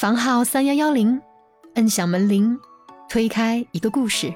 [0.00, 1.20] 房号三幺幺零，
[1.74, 2.58] 摁响门铃，
[3.06, 4.32] 推开一个故事。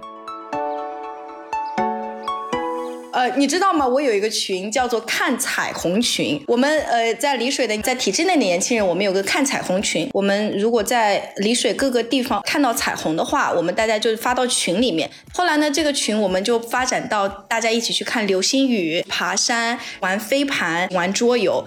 [3.15, 3.87] 呃，你知道吗？
[3.87, 6.39] 我有一个群叫做“看彩虹群”。
[6.49, 10.11] 我们呃，在丽水的，在体制内的年轻人，我们有个看彩虹群。
[10.13, 15.09] 我们如果在丽水各个地方看到彩虹的话，我们大家就发到群里面。
[15.33, 21.65] 后来呢，这个群我们就发展到大家一起去看流星雨、爬山、玩飞盘、玩桌游。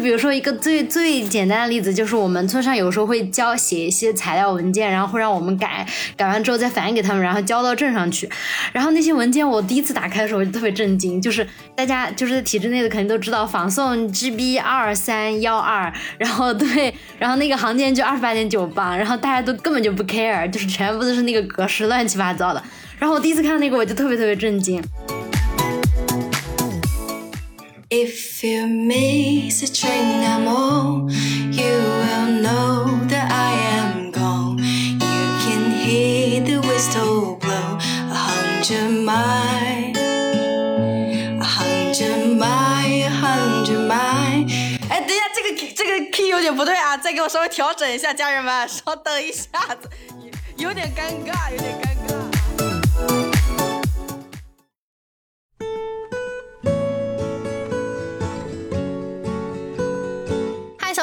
[0.00, 5.86] 比如说一个最最简单的例子，就是我们村上有时候会交写一些材料文件，然后会让我们改，
[6.16, 8.28] 改完之后再反映给他们，然后交到镇上去。
[8.72, 22.62] 然后那些文件我第一次打开的时候我就特别震惊，就是大家就是在体制内的肯定都知道仿宋 GB 二三幺二，然后对，然后那个行间就二十八点九磅，然后大家都根本就不 care，就是全部都是那个格式乱七八糟的。
[22.98, 24.82] 然后我第一次看到那个我就特别特别震惊。
[27.89, 31.09] If you miss a train I'm on,
[31.51, 34.57] you will know that I am gone.
[34.57, 37.77] You can hear the whistle blow
[38.09, 39.97] a hundred miles,
[41.39, 44.51] a hundred miles, a hundred miles.
[44.89, 49.49] 哎，等一下，这个这个 key 有点不对啊，再给我稍微调整一下，家人们，稍等一下
[49.79, 49.89] 子，
[50.57, 52.28] 有点尴尬，有点尴尬。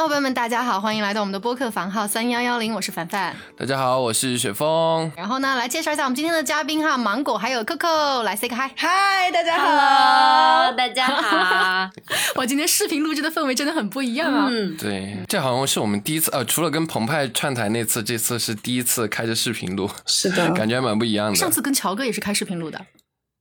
[0.07, 3.35] 小伙伴们，大家好，欢迎来到我们的播客房号三幺幺零，我是凡凡。
[3.57, 5.11] 大家好，我是雪峰。
[5.17, 8.71] 然后呢，来介绍一下我们今天的嘉宾哈，芒果还有 Coco，来 say 个 hi。
[8.77, 9.67] 嗨，大家好。
[9.67, 11.89] Hello，大家好。
[12.39, 14.47] 我今天视频录制的氛围真的很不一样啊。
[14.49, 21.35] 嗯，对，这好像是我们第一次，呃，除了跟澎湃串台那次，这次是第一次开着视频录，是的， 感觉还蛮不一样的。
[21.35, 22.79] 上次跟乔哥也是开视频录的，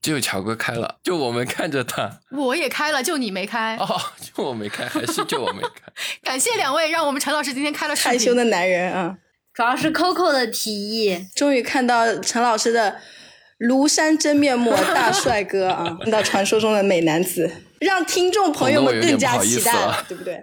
[0.01, 2.19] 只有乔哥开了，就我们看着他。
[2.31, 3.75] 我也开了，就你没开。
[3.77, 5.69] 哦，就我没开，还是就我没开？
[6.23, 7.95] 感谢两位，让我们陈老师今天开了。
[7.95, 9.17] 害羞的男人啊，
[9.53, 11.27] 主要是 Coco 的提议。
[11.35, 12.99] 终于看到陈老师的
[13.59, 19.71] 庐山真面目，大帅哥啊， 看到传说中的美男子，让听众朋友们 更加期待
[20.07, 20.41] 对不对？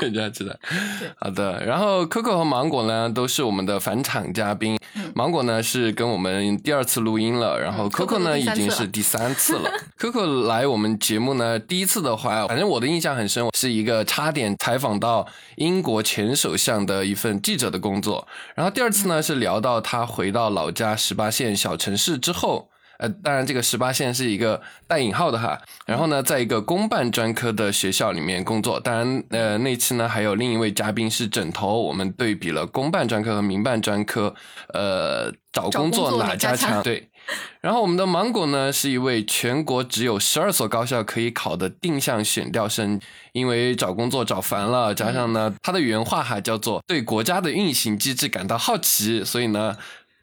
[0.00, 0.58] 更加期待。
[1.18, 4.78] 好的，然后 Coco 和芒果呢都是我们的返场嘉宾，
[5.14, 9.70] 芒果呢是跟我们第二次录音了，然后嗯 Coco 呢已经是第三次了。
[10.00, 15.26] Coco 来我们节目呢，第一次的话，反正我的印象很深，是一个差点采访到
[15.56, 18.26] 英国前首相的一份记者的工作。
[18.54, 22.68] 然后第二次呢是聊到他回到老家十八线小城市之后。
[23.00, 25.58] 呃，当然，这个十八线是一个带引号的哈。
[25.86, 28.78] 然后呢，在一个公办专科的学校里面工作。
[28.78, 34.34] 当然，呃，那期呢还有另一位嘉宾是枕头，我们对比了公办专科和民办专科，
[34.74, 36.82] 呃，找工作哪家强强？
[36.82, 37.08] 对。
[37.60, 43.00] 然后我们的芒果呢，是一位全国只有十二所高校可以考的定向选调生，
[43.32, 49.78] 因为找工作找烦了，加上呢，他的原话哈叫做对国家的运行机制感到好奇，所以呢。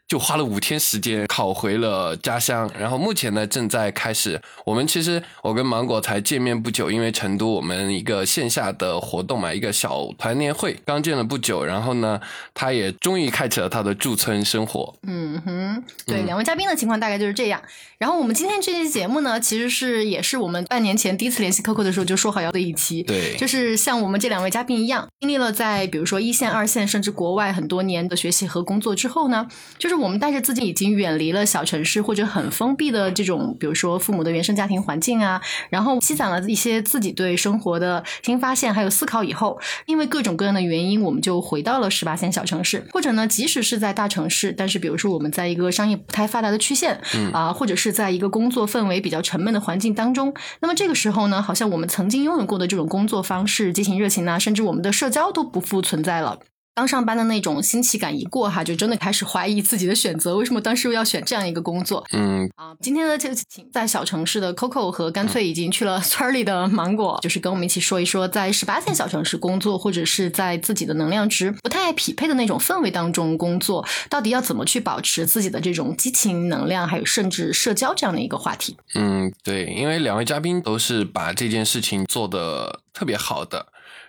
[0.07, 4.41] 就花了五天时间考回了家乡，然后目前呢正在开始。
[4.65, 12.21] 我们其实我跟芒果才见面不久，因为成都我们一个线下的活动嘛，一个小团年会，刚见了不久，然后呢，
[12.53, 14.95] 他也终于开启了他的驻村生活。
[15.05, 17.61] 嗯哼，对，两位嘉宾的情况大概就是这样。
[17.97, 23.03] 然后我们今天这期节目呢，其实是也是我们半年前第一次联系 Coco 的时候就说好要的一期。
[23.03, 29.45] 对就是像我们这两位嘉宾一样，经历了在比如说一线、二线甚至国外很多年的学习和工作之后呢，
[29.77, 46.99] 就是我们带着自己已经远离了小城市或者很封闭的这种，比如说父母的原生家庭环境啊，然后积攒了一些自己对生活的新发现还有思考以后，因为各种各样的原因，我们就回到了十八线小城市，或者呢，即使是在大城市，但是比如说我们在一个商业不太发达的区县，
[47.33, 56.39] 啊、或者是在一个工作氛围比较沉闷的环境当中，那么这个时候呢，好像我们曾经拥有过的这种工作方式、激情、热情啊，甚至我们的社交都不复存在了。
[56.77, 62.05] 刚上班的那种新奇感一过哈，就真的开始怀疑自己的选择，为什么当时要选这样一个工作？
[62.11, 78.77] 嗯，啊，今天呢，就请在小城市的 Coco 和干脆已经去了村儿里的芒果，就是跟我们一起说一说，在十八线小城市工作，或者是在自己的能量值不太匹配的那种氛围当中工作，到底要怎么去保持自己的这种激情、能量，还有甚至社交这样的一个话题。
[78.93, 83.65] 嗯，对，因为两位嘉宾都是把这件事情做得特别好的。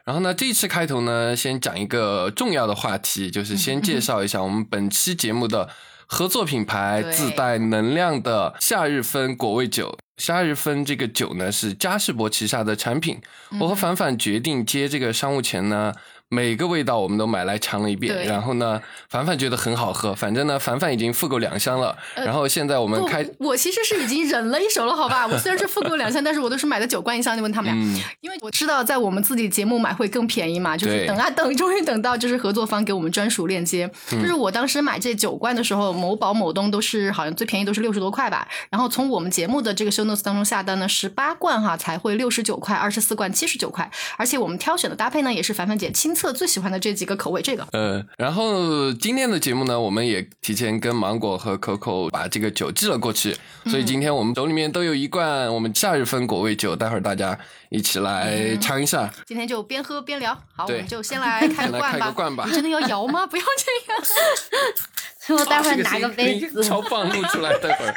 [0.09, 5.69] 然后呢，这一次开头呢，先讲一个重要的话题，就是先介绍一下我们本期节目的
[6.07, 9.99] 合作品牌自带能量的夏日芬果味酒。
[10.17, 13.21] 夏日芬这个酒呢是嘉士伯旗下的产品。
[13.61, 15.93] 我和凡凡决定接这个商务前呢，
[16.31, 18.15] 每个味道我们都买来尝了一遍。
[18.15, 21.97] 对然后呢，凡凡觉得很好喝，反正呢，凡凡已经复购两箱了。
[22.15, 25.27] 然后现在我们开，我其实是已经忍了一手了，好吧？
[25.27, 27.37] 我虽然是复购两箱， 但是我都是买的九罐一箱。
[27.37, 33.91] 你问他们俩，嗯因为我知道在我们自己节目买会更便宜嘛，就是等啊等，终于等到就是合作方给我们专属链接。
[34.13, 38.47] 嗯就是我当时买这九罐的时候，某宝、某东都是好像最便宜都是六十多块吧。
[38.71, 43.91] 然后从我们节目的这个 show notes 当中下单呢，十八罐哈才会六十九块，二十四罐七十九块。
[44.17, 47.41] 而且我们挑选的搭配呢，也是凡凡姐亲测最喜欢的这几个口味。
[47.41, 53.37] 这个呃，然后今天的节目呢，我们也提前跟芒果和 Coco 把这个酒寄了过去，
[53.67, 57.39] 所以今天我们手里面都有一罐我们夏日风果味酒，待会儿大家
[57.71, 59.09] 一起来尝一下。
[59.25, 60.35] 今天就边喝边聊。
[60.55, 62.07] 好，我们就先来开先 来开个罐吧。
[62.07, 63.25] 个罐吧你真的要摇吗？
[63.31, 64.03] 不要这样。
[65.39, 66.65] 我待会儿拿个个杯子。
[66.65, 67.95] 超棒录出来，待会儿。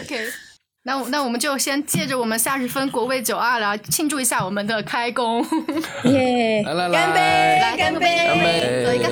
[0.00, 0.28] OK，
[0.86, 5.42] 那我那我们就先借着我们夏日分国味九二，来庆祝一下我们的开工。
[6.04, 6.62] 耶！
[6.62, 7.20] 来来来，干杯！
[7.58, 8.84] 来干干杯干杯！
[8.84, 9.08] 喝一个！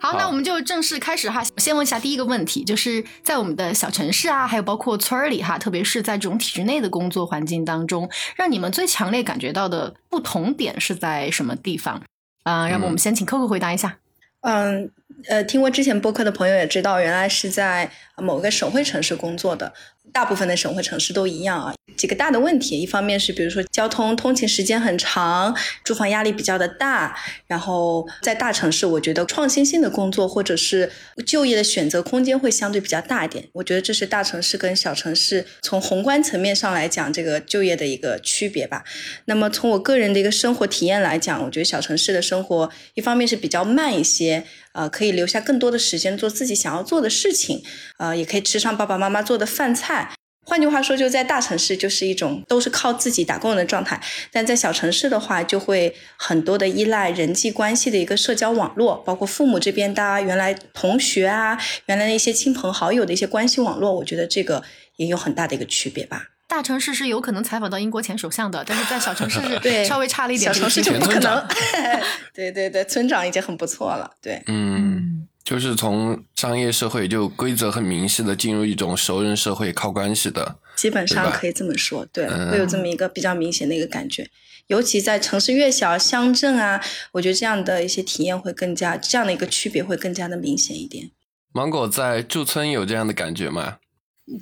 [0.00, 1.44] 好，那我们就正式开始哈。
[1.58, 12.02] 先问一下第一个问题，就是在我们的小城市啊，还有包括村儿里哈，特别是在这种体制内的工作环境当中，让你们最强烈感觉到的不同点是在什么地方？
[12.42, 13.98] 啊、让我们先请 Coco 回答一下。
[14.40, 14.90] 嗯，
[15.28, 19.72] 呃，听过之前播客的朋友也知道，原来是在某个省会城市工作的。
[20.12, 25.54] 大部分的省会城市都一样啊，几个大的问题，一方面是比如说交通通勤时间很长，
[25.84, 27.14] 住房压力比较的大，
[27.46, 30.90] 然后在大城市，我觉得创新性的工作或者是
[31.26, 33.44] 就业的选择空间会相对比较大一点。
[33.52, 38.82] 我觉得这是大城市跟小城市从宏观层面上来讲这个就业的一个区别吧。
[39.26, 47.62] 那么从我个人的一个生活体验来讲，我觉得小城市的生活一方面是比较慢一些，呃，可以留下更多的时间做自己想要做的事情，
[47.98, 50.14] 呃，也可以吃上爸爸妈妈做的饭菜。
[50.50, 54.00] 换句话说，就在大城市就是一种都是靠自己打工人的状态，
[54.32, 61.56] 但在小城市的话，就会很多的依赖人际关系的一个社交网络，包括父母这边大家原来同学啊，
[61.86, 64.64] 原来的一些亲朋好友的一些关系网络，我觉得这个
[64.96, 66.24] 也有很大的一个区别吧。
[66.48, 70.82] 大城市是有可能采访到英国前首相的，但是在小城市 对是稍微差了一点小城市。
[70.82, 71.46] 就不可能。
[72.34, 74.10] 对对对，村长已经很不错了。
[74.20, 80.56] 对，嗯，就是从商业社会就规则很明晰的进入一种熟人社会，靠关系的。
[80.76, 84.28] 基本上可以这么说，对，嗯会有这么一个比较明显的一个感觉。
[84.68, 86.80] 尤其在城市越小、乡镇啊，
[87.12, 91.10] 我觉得这样的一些体验会更加，这样的一个区别会更加的明显一点。
[91.52, 93.78] 芒果在驻村有这样的感觉吗？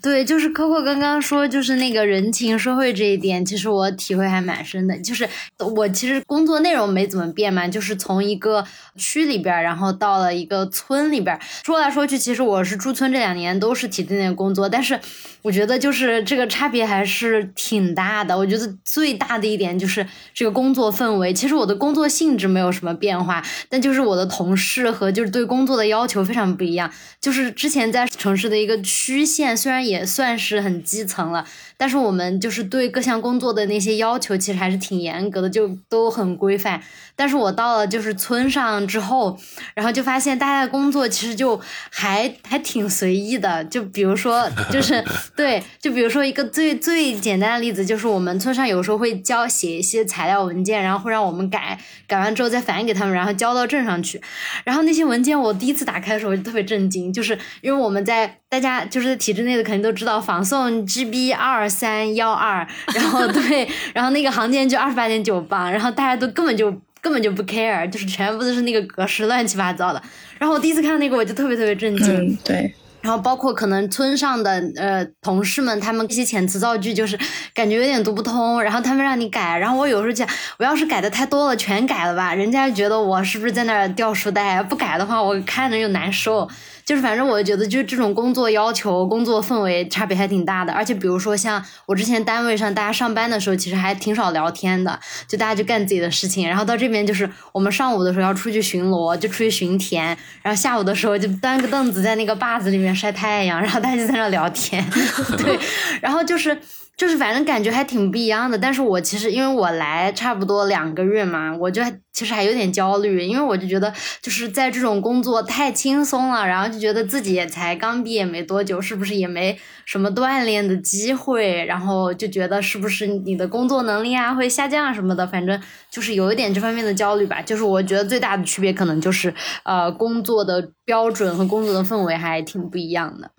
[0.03, 4.99] 对，就是 Coco 刚刚说，就是那个人情社会这一点，其实我体会还蛮深的。
[4.99, 5.27] 就是
[5.59, 8.65] 我其实工作内容没怎么变嘛，就是从一个
[8.97, 11.39] 区里边，然后到了一个村里边。
[11.65, 15.01] 说来说去，其实我是驻村这两年都是体制内工作，但是
[15.49, 18.37] 我觉得就是这个差别还是挺大的。
[18.37, 21.33] 我觉得最大的一点就是这个工作氛围。
[21.33, 26.93] 其实我的工作性质没有什么变化，但就是我的同事和就是对工作的要求非常不一样。
[27.19, 31.47] 就是之前在城市的一个区县，虽然也算是很基层了，
[31.79, 36.83] 但是我们就是对各项工作的那些要求其实还是挺严格的，就都很规范。
[37.17, 39.39] 但是我到了就是村上之后，
[39.75, 41.61] 然后就发现大家的工作其实就
[41.91, 43.65] 还还挺随意的。
[43.65, 45.03] 就比如说，就是
[45.37, 54.21] 对，就比如说一个最最简单的例子，就是我们村上有时候会交写一些材料文件，然后会让我们改，改完之后再反映给他们，然后交到镇上去。
[54.65, 66.71] 然后那些文件我第一次打开的时候，我就特别震惊，就是因为我们在大家就是体制内的肯定都知道仿宋 GB 二三幺二，然后 对，然后那个行件就二十八点九磅，然后大家都根本就
[67.03, 70.03] 根本就不 care，就是全部都是那个格式乱七八糟的。
[70.39, 72.15] 然后我第一次看到那个，我就特别特别震惊。
[72.15, 77.19] 嗯，对，然后包括可能村上的呃同事们，他们一些遣词造句就是
[77.53, 80.27] 感觉有点读不通，然后他们让你改，然后我有时候讲，
[80.59, 84.63] 我要是改的太多了，全改了吧，人家觉得我是不是在那儿掉书袋？
[84.63, 86.49] 不改的话，我看着又难受。
[86.89, 90.73] 就是反正我觉得，就这种工作要求、工作氛围差别还挺大的。
[90.73, 96.49] 而且比如说像我之前单位上，大家上班的时候其实还挺少聊天的，就大家就干自己的事情。
[96.49, 104.83] 然后到这边就是我们上午的时候要出去巡逻，就出去巡田，然后下午的时候就端个凳子在那个坝子里面晒太阳，然后大家就在那聊天。
[105.37, 105.59] 对，
[106.01, 106.59] 然后就是。
[106.99, 111.81] 就是反正感觉还挺不一样的，但是我其实因为我来差不多两个月嘛，我就
[112.13, 125.63] 其实还有点焦虑，因为我就觉得就是在这种工作太轻松了，然后就觉得自己也才刚毕业没多久，是不是也没什么锻炼的机会，然后就觉得是不是你的工作能力啊会下降什么的，反正
[125.93, 127.41] 就是有一点这方面的焦虑吧。
[127.41, 133.31] 就是我觉得最大的区别可能就是呃工作的标准和工作的氛围还挺不一样的。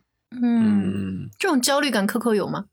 [0.41, 2.63] 嗯，嗯，这种焦虑感，Coco 有吗？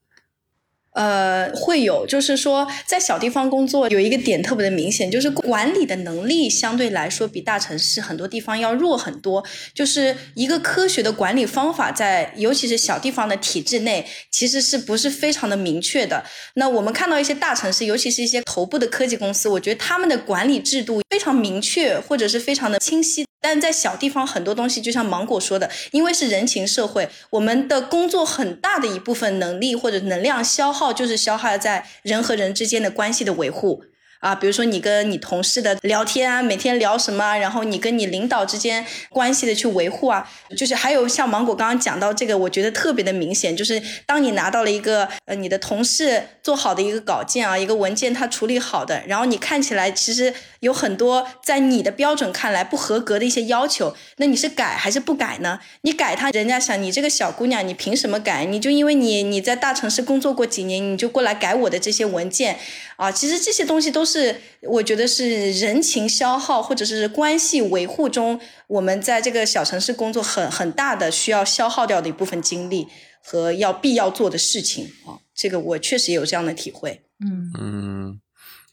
[0.97, 9.45] 呃，会有，就是说，在小地方工作有一个点特别的明显，就是管理的能力相对来说比大城市很多地方要弱很多。
[9.75, 16.25] 就是一个科学的管理方法，在尤其是小地方的体制内，其实是不是非常的明确的。
[16.55, 23.26] 那我们看到一些大城市，尤其是一些头部的科技公司，我觉得他们的管理制度非常明确，或者是非常的清晰。
[23.40, 33.85] 但在小地方，很多东西就像芒果说的，因为是人情社会，我们的工作很大的一部分能力或者能量消耗，就是消耗在人和人之间的关系的维护。
[34.26, 55.61] 啊，比如说你跟你同事的聊天啊，每天聊什么，然后你跟你领导之间关系的去维护啊，就是还有像芒果刚刚讲到这个，我觉得特别的明显，就是当你拿到了一个呃你的同事做好的一个稿件啊，一个文件他处理好的，然后你看起来其实有很多在你的标准看来不合格的一些要求，那你是改还是不改呢？
[55.83, 58.45] 你改他，人家想你这个小姑娘，你凭什么改？
[58.45, 62.59] 你就因为你你在大城市工作过几年，你就过来改我的这些文件
[62.97, 63.12] 啊？
[63.12, 64.15] 其实这些东西都是。
[64.16, 72.88] 是，我觉得是人情消耗或者是关系维护中，我们在这个小城市工作很很大的需要消耗掉的一部分精力
[73.23, 75.20] 和要必要做的事情啊。
[75.35, 77.02] 这个我确实有这样的体会。
[77.20, 78.20] 嗯嗯，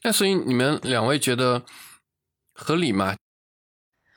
[0.03, 1.63] 那所以你们两位觉得
[2.53, 3.17] 合理吗？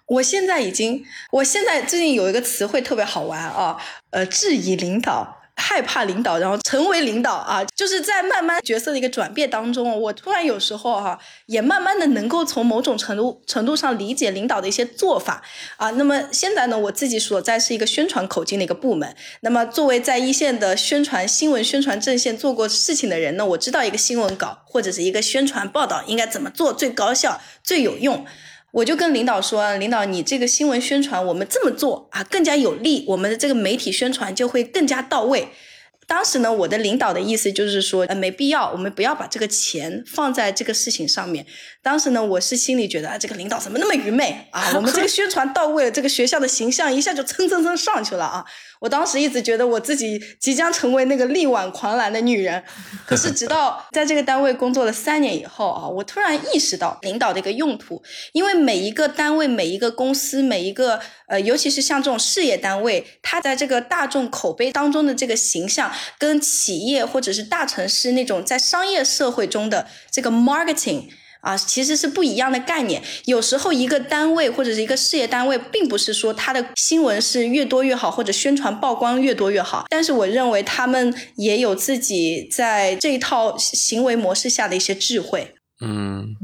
[0.07, 3.77] 我现在已经，我现在最近有一个词汇特别好玩啊，
[4.11, 5.36] 呃，质疑领导。
[5.57, 15.43] 害怕领导，然后成为领导啊，就是在慢慢角色的一个转变当中，我突然有时候哈，也慢慢的能够从某种程度程度上理解领导的一些做法
[15.77, 15.91] 啊。
[15.93, 28.27] 那么现在呢，我自己所在是一个宣传口径的一个部门，那么作为在一线的宣传新闻宣传阵线做过事情的人呢，我知道一个新闻稿或者是一个宣传报道应该怎么做最高效、最有用。
[28.77, 35.49] 我就跟领导说，领导，你这个新闻宣传我们这么做啊，更加有利，我们的这个媒体宣传就会更加到位。
[36.07, 41.47] 当时呢，我的领导的意思就是说，呃，没必要，我们不要把这个钱放在这个事情上面。
[41.83, 44.73] 当时呢，我是心里觉得，啊，这个领导怎么那么愚昧啊？
[44.75, 48.45] 我们这个宣传到位了，这个学校的形象一下就蹭蹭蹭上去了啊！
[48.81, 52.63] 我当时一直觉得我自己即将成为那个力挽狂澜的女人，
[53.07, 58.03] 可是直到在这个单位工作了三年以后啊，我突然意识到领导的一个用途，
[58.33, 71.09] 因为每一个单位、每一个公司、每一个呃，尤其是像这种事业单位，它在这个大众口碑当中的这个形象，跟企业或者是大城市那种在商业社会中的这个 marketing。
[71.47, 73.01] 啊，其实是不一样的概念。
[73.27, 79.87] 有时候一个单位或者是一个事业单位，并不是说它的新闻是越多越好，或者宣传曝光越多越好。
[79.89, 85.55] 但是我认为他们也有自己在这一套行为模式下的一些智慧。
[85.81, 86.35] 嗯，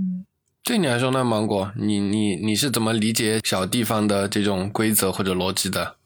[0.62, 5.96] 对你来说呢，芒果，你你你是怎么理解小地方的这种规则或者逻辑的？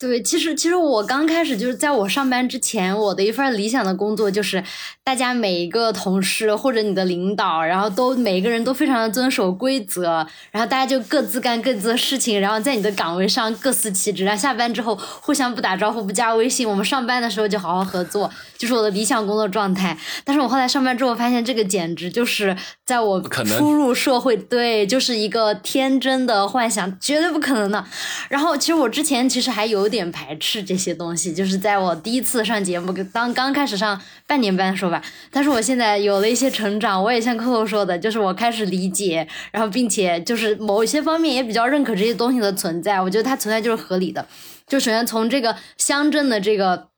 [0.00, 4.64] 对，其实其实我刚开始就是在我上班之前，我的一份理想的工作就是，
[5.04, 19.94] 大家每一个同事或者你的领导，然后都每一个人都非常的遵守规则，然后大家就各自干各自的事情，然后在你的岗位上各司其职，然后下班之后互相不打招呼不加微信，我们上班的时候就好好合作，就是我的理想工作状态。
[20.24, 27.84] 但是我后来上班之后发现，这个简直就是在我初入社会，对，就是一个天真的幻想，绝对不可能的。
[28.30, 29.89] 然后其实我之前其实还有。
[29.90, 35.02] 点排斥这些东西，就是在我第一次上节目，当刚开始上半年班的时候吧。
[35.30, 43.00] 但是我现在有了一些成长，我也像扣扣说的，就是我开始理解，然后并且就是某一些方面也比较认可这些东西的存在。
[43.00, 44.24] 我觉得它存在就是合理的。
[44.68, 46.89] 就首先从这个乡镇的这个。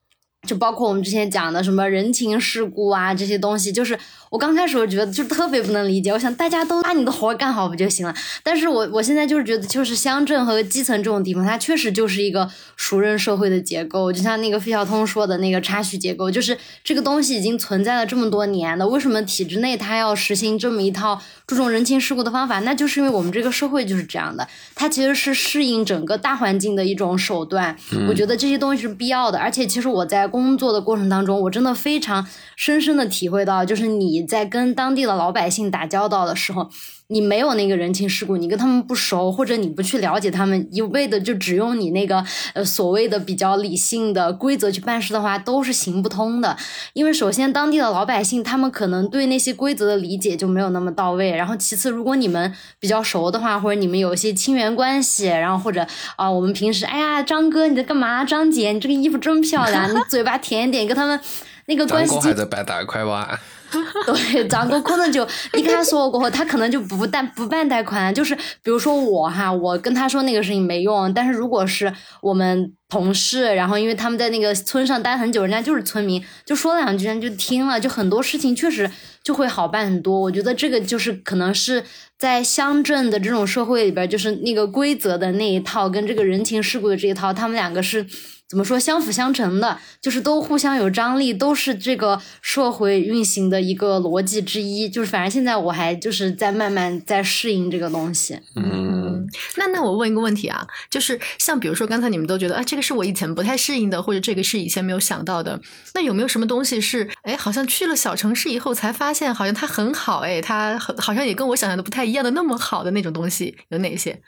[0.48, 3.96] 就包括我们之前讲的什么人情世故啊，这些东西，就是
[4.28, 6.10] 我刚开始我觉得就特别不能理解。
[6.10, 8.12] 我想大家都把你的活干好不就行了？
[8.42, 14.12] 但是我我现在就是觉得，就是乡镇和基层这种地方，它确实就是一个熟人社会的结构。
[14.12, 22.58] 就像那个费孝通说的那个差序结构，就是这个东西已经存在了这么多年了，为什么体制内它要实行这么一套注重人情世故的方法？
[22.58, 27.76] 那就是因为我们这个社会就是这样的，它其实是适应整个大环境的一种手段。
[28.08, 30.31] 我觉得这些东西是必要的，而且其实我在。
[30.32, 36.70] 工作的过程当中，我真的非常深深的体会到，就是你在跟当地的老百姓打交道的时候。
[37.08, 46.56] 你没有那个人情世故，你跟他们不熟，或者你不去了解他们，一味的就只用你那个呃所谓的比较理性的规则去办事的话，都是行不通的。
[46.94, 58.24] 因为首先当地的老百姓他们可能对那些规则的理解就没有那么到位，然后其次如果你们比较熟的话，或者你们有一些亲缘关系，然后或者啊我们平时哎呀张哥你在干嘛？
[58.24, 61.20] 张姐你这个衣服真漂亮，你嘴巴甜一点，跟他们
[61.66, 62.16] 那个关系。
[62.20, 63.38] 还在摆大块哇。
[64.06, 68.12] 对，张哥可能就你跟他说过后，他可能就不办不办贷款。
[68.14, 78.90] 就是比如说我哈，我跟他说那个事情没用，但是如果是我们同事，然后因为他们在那个村上待很久，人家就是村民，就说两句，人家就听了，就很多事情确实
[79.22, 80.20] 就会好办很多。
[80.20, 81.84] 我觉得这个就是可能是
[82.18, 88.06] 在乡镇的这种社会里边，就是那个规则的那一套跟这个人情世故的这一套，他们两个是。
[88.52, 94.90] 怎么说相辅相成的，就是都互相有张力，都是这个社会运行的一个逻辑之一。
[94.90, 98.38] 就是反正现在我还就是在慢慢在适应这个东西。
[98.54, 105.58] 嗯，那那我问一个问题啊，就是像比如说刚才你们都觉得，哎，这个是我以前不太适应的，或者这个是以前没有想到的，
[105.94, 114.20] 那有没有什么东西是，哎，好像去了小城市以后才发现，好像它很好，哎，它很好像也跟我想象的不太一样的那么好的那种东西，有哪些？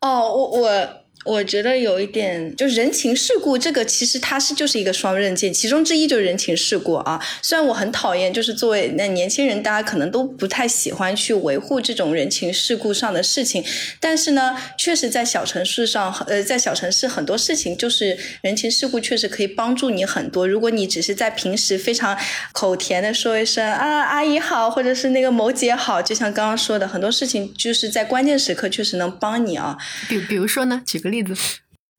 [0.00, 0.88] 哦，我我。
[1.28, 7.20] 我觉得有一点，就是人情世故这个，其实它是就是一个双刃剑，其中之一就是人情世故啊。
[7.42, 13.62] 虽然我很讨厌，就是作为那年轻人，大家可能都不太喜欢去维护这种人情世故上的事情，
[14.00, 20.48] 但是呢，确实在小城市上，呃，在小城市很多事情就是人情世故确实可以帮助你很多。
[20.48, 22.16] 如果你只是在平时非常
[22.52, 29.76] 口甜的说一声啊阿姨好，或者是那个某姐好，就像刚刚说的，很多事情就是在关键时刻确实能帮你啊。
[30.08, 31.08] 比比如说呢，举个。
[31.08, 31.34] 例子，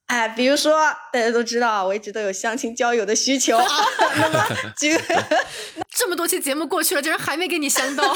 [0.08, 0.74] 哎，比如说
[1.14, 3.66] 大家都知道，我一直都有相亲交友的需求啊。
[4.18, 4.46] 那么，
[5.96, 8.16] 这么多期节目过去了，竟然还没给你相到，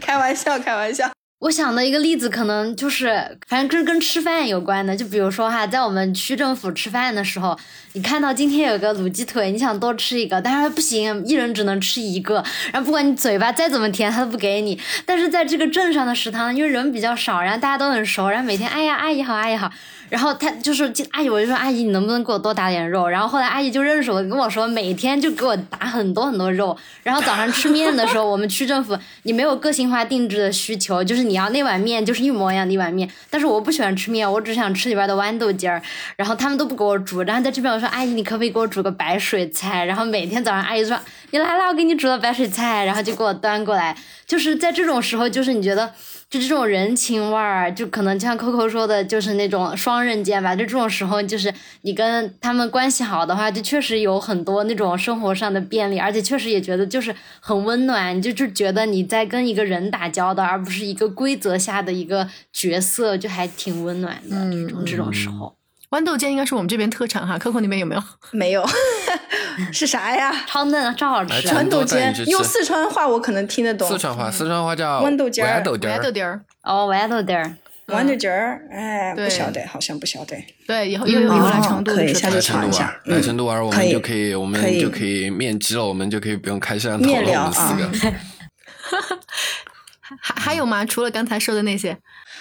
[0.00, 1.10] 开玩笑，开玩笑。
[1.42, 4.94] 我想的一个例子，可能就是，反正跟跟吃饭有关的。
[4.94, 7.58] 就比如说哈，在我们区政府吃饭的时候，
[7.94, 12.44] 你看到今天有个卤鸡腿，你想多吃一个，但是不行，一人只能吃一个。
[12.72, 14.78] 然后不管你嘴巴再怎么甜，他都不给你。
[15.04, 19.68] 但是在这个镇上的食堂，因为人比较少，然后大家都很熟，然后每天，哎呀，阿姨好，阿姨好。
[20.12, 23.08] 然后他就是阿姨，我就说阿姨，你能不能给我多打点肉？
[23.08, 26.76] 然后后来阿姨就认识我，跟我说每天就给我打很多很多肉。
[27.02, 33.08] 然后早上吃面的时候，我们区政府你没有个性化定制的需求，就是你要那碗面就是一模一样的一碗面。
[33.30, 35.80] 但是我不喜欢吃面，我只想吃里边的豌豆尖儿。
[36.16, 37.22] 然后他们都不给我煮。
[37.22, 39.86] 然后在这边我说阿姨，你可不可以给我煮个白水菜？
[39.86, 41.00] 然后每天早上阿姨说
[41.30, 43.96] 你来了，我给你煮了白水菜，然后就给我端过来。
[44.26, 45.94] 就是在这种时候，就是你觉得。
[46.32, 50.56] 就这种人情味儿，就可能像 Coco 说的，就是那种双刃剑吧。
[50.56, 58.16] 就这种时候，就是你跟他们关系好的话，就确实有很多那种生活上的便利，而且确实也觉得就是很温暖。
[58.16, 64.50] 你就就觉得你在跟一个人打交道，而不是一个规则下的一个角色，就还挺温暖的。
[64.50, 65.54] 这种这种时候。
[65.92, 68.02] 豌豆尖应该是我们这边特产哈，Coco 那边有没有？
[68.32, 68.66] 没有，
[69.70, 70.32] 是啥呀？
[70.46, 71.46] 超嫩，超好吃。
[71.48, 73.86] 豌豆尖用四川话我可能听得懂。
[73.86, 75.60] 四川话，四川话叫豌豆尖儿。
[75.60, 76.40] 豌豆尖儿。
[76.62, 77.56] 哦，豌豆尖儿。
[77.88, 80.34] 豌豆尖儿，哎，不晓得，好像不晓得。
[80.66, 82.98] 对，以后以后来成都，可以下去尝一下。
[83.04, 87.20] 来成都玩，我们就可以，我们就可以面基了，我们就可以不用开摄像头了。
[87.20, 88.14] 我们四个。
[90.20, 90.86] 还还有吗？
[90.86, 91.98] 除了刚才说的那些？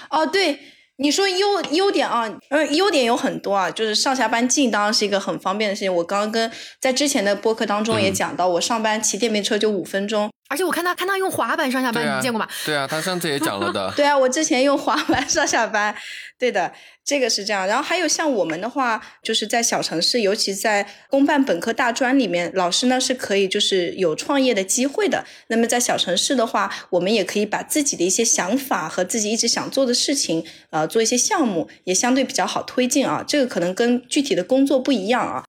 [0.10, 0.58] 哦，对。
[1.02, 5.92] 你说优优点啊，嗯，优点有很多啊，就是上下班近当然是一个很方便的事情。
[5.94, 12.46] 我刚刚跟在之前的播客当中也讲到，我上班骑电瓶车就五分钟，而且我看他看他用滑板上下班，你见过吗？
[12.66, 13.90] 对啊，他上次也讲了的。
[13.96, 15.96] 对啊，我之前用滑板上下班。
[16.38, 16.74] 对的，
[17.06, 17.66] 这个是这样。
[17.66, 25.24] 然后还有像我们的话，就是在小城市，尤其在公办本科大专里面，老师呢是可以就是有创业的机会的。
[25.48, 33.24] 那么在小城市的话，我们也可以把自己的一些想法和自己一直想做的事情，呃，做一些项目，也相对比较好推进啊。
[33.26, 35.46] 这个可能跟具体的工作不一样啊。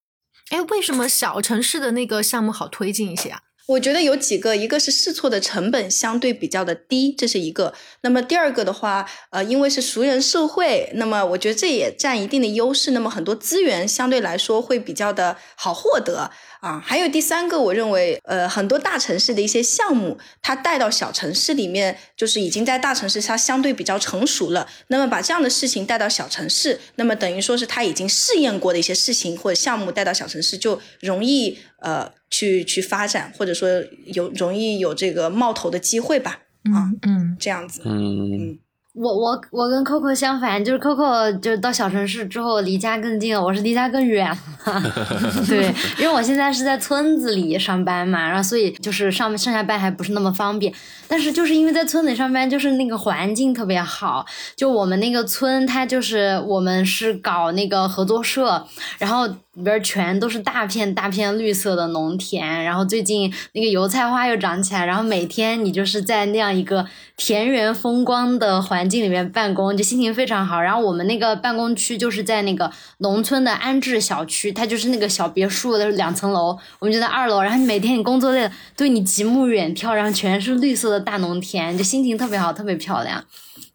[0.51, 3.41] 哎，为什么小城市的那个项目好推进一些啊？
[3.67, 7.73] 我觉得有几个，一个是试错的成本相对比较的低，这是一个。
[8.01, 12.91] 那么第二个的话，呃，因为是熟人社会，那么我觉得这也占一定的优势。
[12.91, 16.31] 那么很多资源相对来说会比较的好获得
[16.63, 16.81] 啊。
[16.83, 24.67] 还有第三个，我认为，呃，很多大城市的一些项目，它带到小城市里面，就是已经在大城市它相对比较成熟了。
[24.87, 32.11] 那么把这样的事情带到小城市，那么等于说是他已经试验过的一些事情或者项目带到小城市，就容易呃。
[32.33, 33.69] 去去发展，或者说
[34.07, 36.41] 有容易有这个冒头的机会吧，
[36.75, 38.59] 啊，嗯，这样子，嗯。
[38.95, 44.37] 我我我跟 Coco 相反，就是 Coco 就是到小城市之后离家更近，我是离家更远了。
[45.49, 50.71] 对，因为我现在是在村子里上班嘛，然后所以就是上上下班还不是那么方便。
[51.09, 54.27] 但是就是因为在村里上班，就是那个环境特别好。
[54.55, 58.63] 就我们那个村，它就是我们是搞那个合作社，
[58.99, 66.87] 然后里边全都是大片大片绿色的农田，然后最近那个油菜花又长起来，然后每天你就是在那样一个
[67.17, 68.83] 田园风光的环。
[68.83, 83.25] 环境里面办公就心情非常好，然后我们那个办公区就是在那个农村的安置小区，它就是那个小别墅的两层楼，我们就在二楼，然后每天你工作累了，对你极目远眺，然后全是绿色的大农田，就心情特别好，特别漂亮。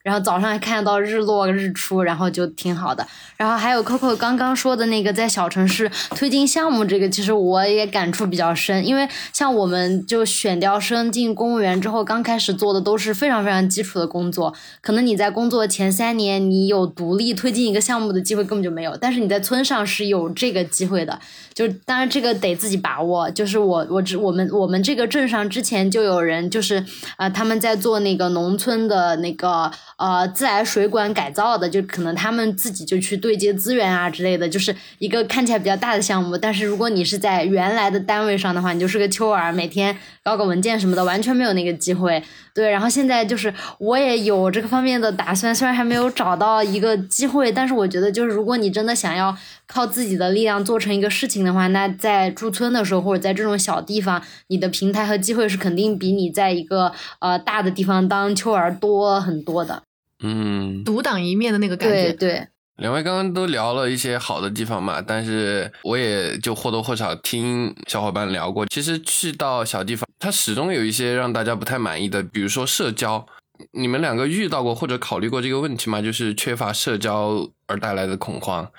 [0.08, 3.06] 然后早上还看到日落日出，然后就挺好的。
[3.36, 21.20] 然后还有 Coco 刚刚说的那个在小城市推进项目，这个其实我也感触比较深，因为像我们就选调生进公务员之后，刚开始做的都是非常非常基础的工作，可能你在工作前三年，你有独立推进一个项目的机会根本就没有，但是你在村上是有这个机会的，
[21.58, 23.32] 就当然这个得自己把握。
[23.32, 36.38] 就是我我只我们我们这个镇上之前就有人就是啊、他们在做那个农村的那个呃自来水管改造的，就可能他们自己就去对接资源啊之类的，就是一个看起来比较大的项目。
[36.38, 42.22] 但是如果你是在原来的单位上的话，你就是个秋儿，每天搞搞文件什么的，完全没有那个机会。
[42.54, 49.34] 对，然后现在就是我也有这个方面的打算，虽然还没有找到一个机会，但是我觉得就是如果你真的想要
[49.68, 59.82] 靠自己的力量做成一个事情的话，那在驻村的时候或者在这种小地方，你的平台和机会是肯定比你在一个呃大的地方当秋儿多很多的。
[60.22, 62.12] 嗯，独当一面的那个感觉。
[62.12, 73.26] 对对，两位刚刚都聊了一些好的地方嘛，但是我也就或多或少听小伙伴聊过，其实去到小地方，它始终有一些让大家不太满意的，比如说社交。
[73.72, 76.00] 你们两个遇到过或者考虑过这个问题吗？
[76.00, 78.72] 就是缺乏社交而带来的恐慌。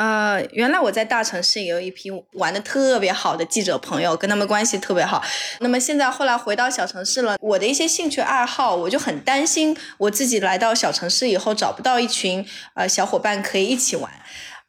[0.00, 5.22] 呃，原来我在大城市也有一批玩的特别好的记者朋友，跟他们关系特别好。
[5.58, 14.10] 那么现在后来回到小城市了，我的一些兴趣爱好，我就很担心我自己来到小城市以后找不到一群呃小伙伴可以一起玩。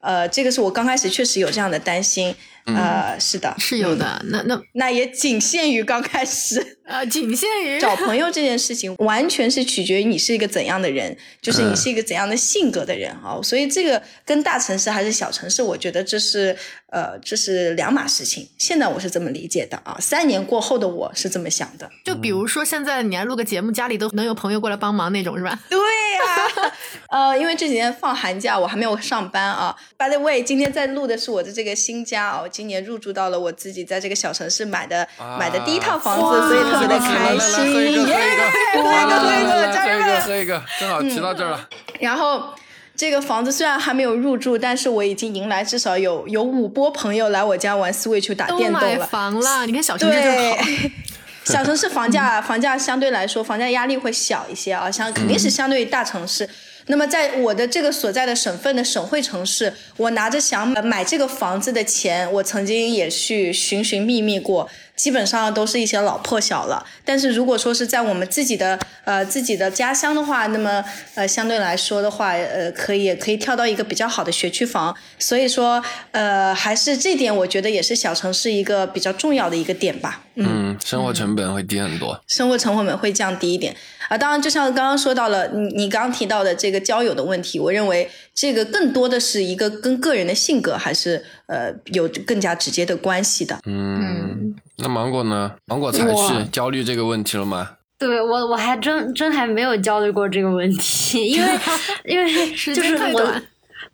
[0.02, 2.36] 呃，这个是我刚开始确实有这样的担心。
[2.66, 6.78] 呃，是的，是有的，那那那也仅限于刚开始。
[6.92, 13.40] 呃，仅限于 找朋友这件事情，完全是取决于你是一个怎样的人，就是你是一个怎样的性格的人啊。
[13.44, 16.54] 所以这个跟大城市还是小城市，我觉得这是
[16.88, 18.50] 呃这是两码事情。
[18.58, 21.90] 现在我是这么理解的啊，三年过后的我是这么想的。
[22.04, 25.58] 就比如说现在你来录个节目，家里都能有朋友过来帮忙那种，是吧？
[25.70, 26.74] 对呀、
[27.10, 29.74] 呃，因为这几天放寒假，我还没有上班啊。
[29.98, 35.08] By the way，今天在录的是我的这个新家啊，我今年入住到了我自己在这个小城市买的、
[35.40, 37.74] 买的第一套房子，所以特别的开心。
[37.74, 41.70] 喝一个，喝一个，喝一个，喝一个，喝一个，喝一个，正好提到这儿了。
[42.00, 42.54] 然后
[42.96, 49.08] 这个房子虽然还没有入住，但是我已经迎来至少有有五波朋友来我家玩 Switch 打电动了。
[49.08, 50.58] 房了，你看小城市就对好。
[51.44, 56.48] 小城市房价房价相对来说房价压力会小一些啊，相肯定是相对于大城市。
[56.88, 66.86] 那么在我的这个所在的省份的省会城市，我拿着想买这个房子的钱，我曾经也去寻寻觅觅过，基本上都是一些老破小了。
[67.06, 70.84] 但是如果说是在我们自己的呃自己的家乡的话，那么
[71.16, 74.96] 呃相对来说的话，呃可以可以跳到一个比较好的学区房。
[75.20, 80.22] 所以说呃还是这点，我觉得也是小城市一个比较重要的一个点吧。
[80.36, 82.20] 嗯，生活成本会低很多。
[82.28, 83.76] 生活成本会降低一点
[84.12, 84.18] 啊。
[84.18, 93.58] 当然，就像刚刚说到了，你你刚刚提到的这个交友的问题，我认为这个更多的是一个跟个人的性格还是呃有更加直接的关系的。
[93.66, 95.54] 嗯，那芒果呢？
[95.66, 97.78] 芒果才是焦虑这个问题了吗？
[97.98, 101.50] 对我我还真真还没有焦虑过这个问题，因为
[102.06, 103.44] 因为时间就是我太短。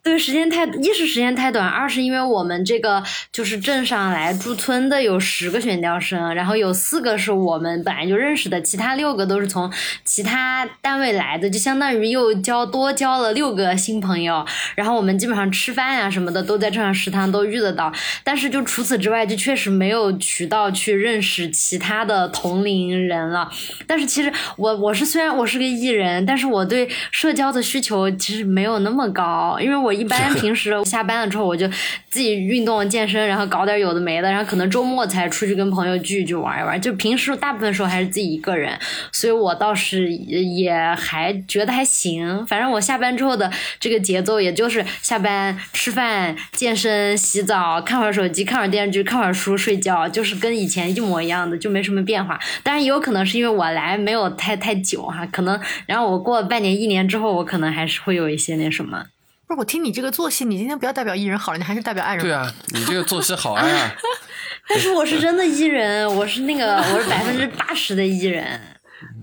[0.03, 9.69] 对，时间太一是时间太短，二是因为我们这个就是镇上来驻村的有十个选调生，然后有四个是我们本来就认识的，其他六个都是从
[10.05, 14.45] 其他单位来的，就相当于又交多交了六个新朋友。
[14.75, 17.91] 然后我们基本上吃饭呀、什么的都在镇上食堂都遇得到，
[18.23, 23.51] 但是就除此之外，就确实没有渠道去认识其他的同龄人了。
[23.85, 31.67] 但是其实我我是虽然我是个艺人，但是我对社交的需求其实没有那么高，因为我一般平时 下班了之后我就
[32.09, 38.77] 自己运动健身，然后搞点有的没的，然后可能周末才出去跟朋友聚一聚玩一玩，就平时大部分时候还是自己一个人，
[39.11, 42.45] 所以我倒是也也还觉得还行。
[42.47, 52.39] 反正我下班之后的这个节奏，也就是下班吃饭、健身、洗澡、看会儿手机、看会儿电视剧、看会儿书、睡觉，就是跟以前一模一样的，就没什么变化。
[52.63, 59.05] 当然也有可能是因为我来没有太太久哈，可能然后我过了半年、一年之后，我可能还是会有一些那什么。
[59.47, 62.23] 不是我听你这个作息，你今天不要代表艺人好了，你还是代表爱人。
[62.23, 63.95] 对啊，你这个作息好爱啊！
[64.67, 68.59] 但是我是真的艺人，我是那个我是百分之八十的艺人。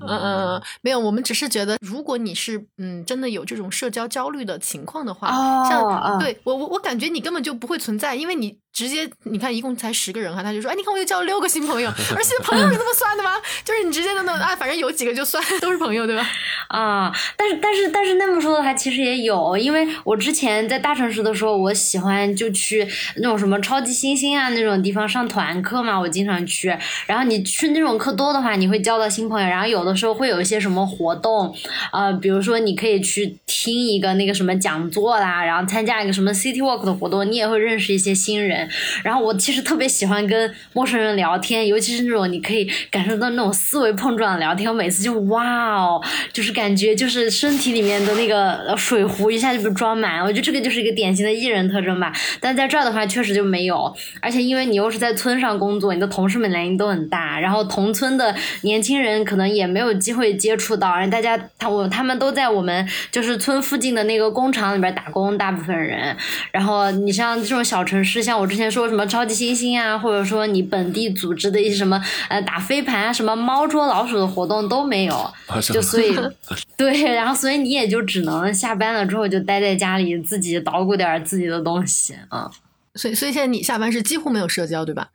[0.09, 13.31] 嗯嗯嗯，没有，我们只是觉得，如果你是嗯真的有这种社交焦虑的情况的话，哦像哦对我我我感觉你根本就不会存在，因为你直接你看一共才十个人哈，他就说哎你看我又交了六个新朋友，而且朋友是这么算的吗？
[13.64, 16.27] 就是你直接的那啊反正有几个就算都是朋友对吧？
[16.69, 22.87] 啊，但是但是但是那么说的话，其实也有，因为我之前在大城市的时候，我喜欢就去
[23.17, 26.77] 那种什么超级星星啊那种地方上团课嘛，我经常去。
[27.07, 31.55] 然后你去那种课多的话，你会交到新朋友，然后有的的时候会有一些什么活动，
[31.93, 38.69] 呃，比如说你可以去听一个那个什么讲座啦，然后参加一个什么 City Walk 的活动，你也会认识一些新人。
[39.05, 46.03] 然后我其实特别喜欢跟陌生人聊天，尤其是那种你可以感受到那种思维碰撞的聊天，我每次就哇哦，
[46.33, 50.21] 就是感觉就是身体里面的那个水壶一下就被装满。
[50.23, 52.13] 我觉得这个就是一个典型的艺人特征吧。
[52.41, 66.16] 但在这儿的话，确实就没有，而且因为你又是在村上工作，你的同事们年龄都很大，然后同村的年轻人可能也没有机会接触到，然后大家他我他们都在我们就是村附近的那个工厂里边打工，大部分人。
[66.51, 75.33] 然后你像这种小城市，像我之前说什么超级星星啊，或者说你本地组织的一些什么呃打飞盘啊、什么猫捉老鼠的活动都没有，
[75.73, 76.16] 就所以
[76.77, 82.51] 对，然后所以你也就只能下班了之后就待在家里自己捣鼓点自己的东西啊。
[82.94, 85.09] 所以所以现在你下班是几乎没有社交，对吧？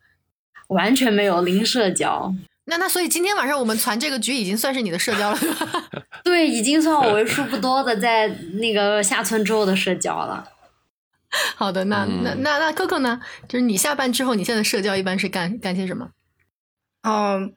[0.68, 2.34] 完全没有零社交。
[2.70, 5.84] 那那所以今天晚上我们传这个局已经算是你的社交了，对吧？
[6.24, 8.28] 对，已经算我为数不多的在
[8.60, 10.48] 那个下村之后的社交了。
[11.58, 13.20] 好的，那那那那 Coco 呢？
[13.48, 16.10] 就是你下班之后，你现在社交一般是干干些什么？
[17.02, 17.54] 嗯，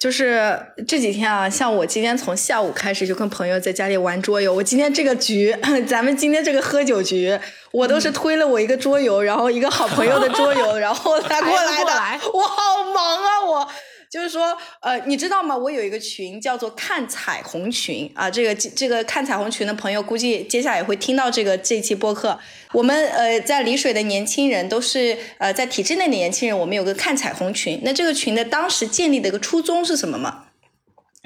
[0.00, 4.54] 就是这几天啊，像我今天从下午开始就跟朋友在家里玩桌游。
[4.54, 5.54] 我今天这个局，
[5.86, 7.38] 咱们今天这个喝酒局，
[7.72, 12.30] 我都是推了我一个桌游，然后一个好朋友的桌游， 然后他过来的。
[12.32, 13.70] 我好忙啊，我。
[14.10, 15.56] 就是说，呃，你知道吗？
[15.56, 22.38] 我有一个群叫做“看彩虹群”啊，这个这个看彩虹群的朋友，估计接下来也会听到这个这期播客。
[22.72, 27.80] 我们呃，在丽水的年轻人都是呃，在体制内的年轻人，我们有个看彩虹群。
[27.82, 30.44] 那这个群的当时建立的一个初衷是什么吗？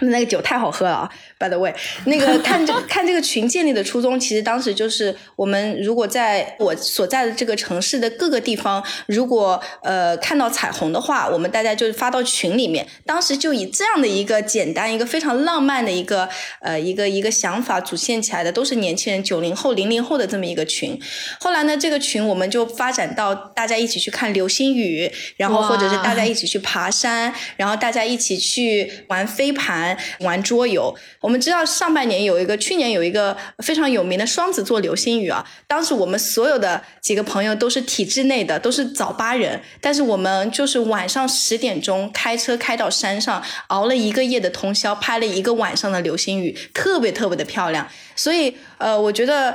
[0.03, 1.73] 那个酒太好喝了啊！By the way，
[2.05, 12.87] 那个 看这看这个群建立的初衷，其实当时就是我们如果在我所在的这个城市的各个地方，如果呃看到彩虹的话，我们大家就发到群里面。
[13.07, 16.29] 当时就以这样的一个简单、一个非常浪漫的一个
[16.61, 21.01] 呃一个一个想法组建起来的，都是年轻人九零后、零零后的这么一个群。
[21.41, 29.97] 后来呢，这个群我们就发展到大家一起去看流星雨，然后或者是大家一起去爬山，然后大家一起去玩飞盘。
[30.21, 35.47] 玩桌游，我我们知道上半年有一个，去年有一个非常有名的双子座流星雨啊。
[35.69, 47.87] 当时我们所有的几个朋友都是体制内的，都是早八人，但是我们就是晚上十点钟开车开到山上，熬了一个夜的通宵，拍了一个晚上的流星雨，特别特别的漂亮。
[48.17, 49.55] 所以，呃，我觉得。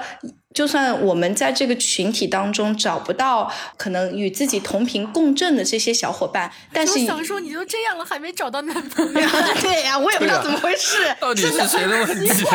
[0.55, 9.29] 就算我们在这个群体当中找不到可能与自己同频共振的这些小伙伴，但是我想说，你都这样了，还没找到男朋友？
[9.61, 12.45] 对呀，我也不知道怎么回事，到底是谁的问题？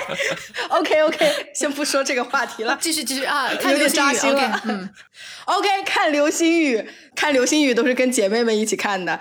[0.70, 4.62] OK OK，先不说这个话题了，继续继续啊，有点扎心了。
[4.64, 4.88] 嗯，
[5.44, 9.20] OK，看流星雨，看流星雨都是跟姐妹们一起看的。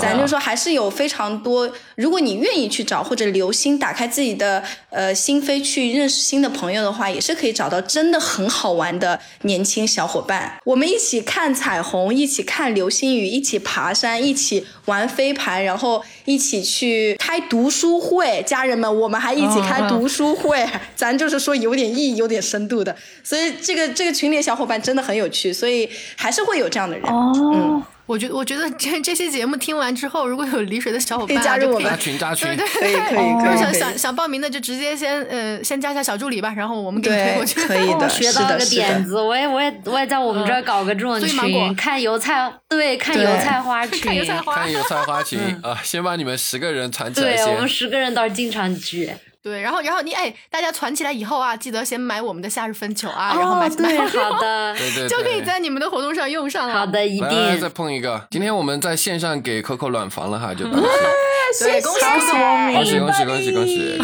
[0.00, 10.58] 咱就说还是有非常多，如果你愿意去找或者留心打开自己的呃心扉去认识新的朋友的话，也是可以找到真的很好玩的年轻小伙伴。
[10.64, 18.42] 我们一起看彩虹，一起看流星雨，一起爬山，一起玩飞盘，然后一起去开读书会。
[18.44, 22.94] 家人们，我们还一起开读书会，咱就是说有点意义、有点深度的。
[23.22, 27.06] 所以这个这个群里的小伙伴真的很有趣，所以还是会有这样的人。
[27.08, 27.82] 嗯。
[28.06, 33.58] 我觉得，我觉得这这期节目听完之后，如果有离水的小伙伴，加入我们加群加群，对对，可以可以可以。
[33.58, 37.60] 想想想报名的就直接先呃先加一下小助理吧，然后我们给推过去。
[37.66, 45.80] 可以的，学到个点子，我也我也我也在我们这儿搞个这种群，看油菜，对，看油菜花群，看油菜花，看油菜花群 啊！
[45.82, 49.10] 先把你们十个人传起来，对我们十个人倒是经常聚。
[49.44, 56.72] 对，然后然后你哎，大家传起来以后啊，记得先买我们的夏日分球啊，然后买对，好的， 对对，就可以在你们的活动上用上了。
[56.72, 57.60] 好的，一定。
[57.60, 61.92] 再碰一个，今天我们在线上给 Coco 暖房了哈，就 恭喜恭
[62.84, 64.00] 喜恭喜恭喜恭喜！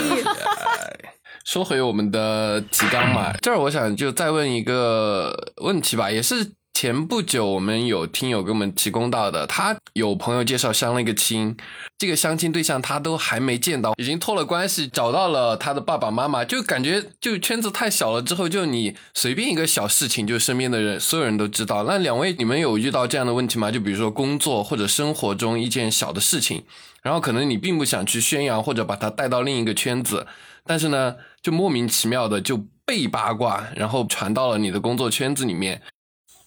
[1.46, 6.52] 说回我们的提纲嘛，这儿我想就再问一个问题吧，也是。
[6.82, 11.54] 前不久，我们有听友给我们提供到的，他有朋友介绍相了一个亲，
[11.98, 18.22] 这个相亲对象他都还没见到，已经托了关系找到了他的爸爸妈妈，就感觉就圈子太小了。
[18.22, 21.82] 之后就你随便一个小事情，就身边的人所有人都知道。
[21.82, 23.70] 那两位，你们有遇到这样的问题吗？
[23.70, 26.64] 就比如说工作或者生活中一件小的事情，
[27.02, 30.26] 然后可能你并不想去宣扬或者把它带到另一个圈子，
[30.64, 35.82] 但是呢，就莫名其妙的就被八卦，然后传到了你的工作圈子里面。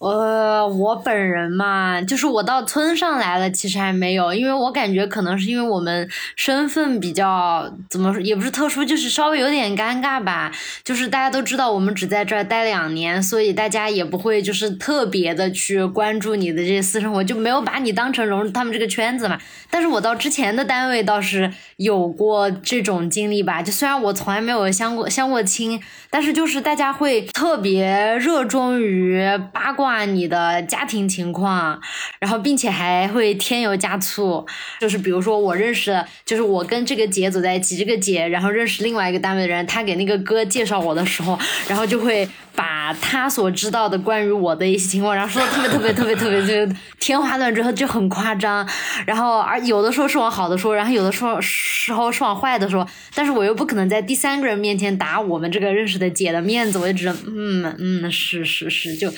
[0.03, 10.51] 呃，我本人嘛，就是我到村上来了，其实还没有，因为我感觉可能是因为我们身份比较怎么说，也不是特殊，就是稍微有点尴尬吧。
[10.83, 19.39] 就是大家都知道我们只在这儿待两年，所以大家也不会就是特别的去关注你的这些私生活，就没有把你当成融入他们这个圈子嘛。
[19.73, 25.81] 但是我到之前的单位倒是有过这种经历吧，就虽然我从来没有相过相过亲，
[26.11, 29.19] 但是就是大家会特别热衷于
[29.51, 30.05] 八卦。
[30.05, 31.81] 你的家庭情况，
[32.19, 34.45] 然后并且还会添油加醋，
[34.79, 48.67] 就是比如说我认识，就是我跟这个姐走在一起，这个姐然后认识另外一个单位的人，他给那个哥介绍我的时候，然后就会把他所知道的关于我的一些情况，然后说的特别特别特别特别就天花乱坠，就很夸张，
[49.05, 59.11] 然后而有的时候是往好的说，然后有的时候时候是往坏的说，但是我又不可能在第三个人面前打我们这个认识的姐的面子，我就只能嗯嗯是是是就。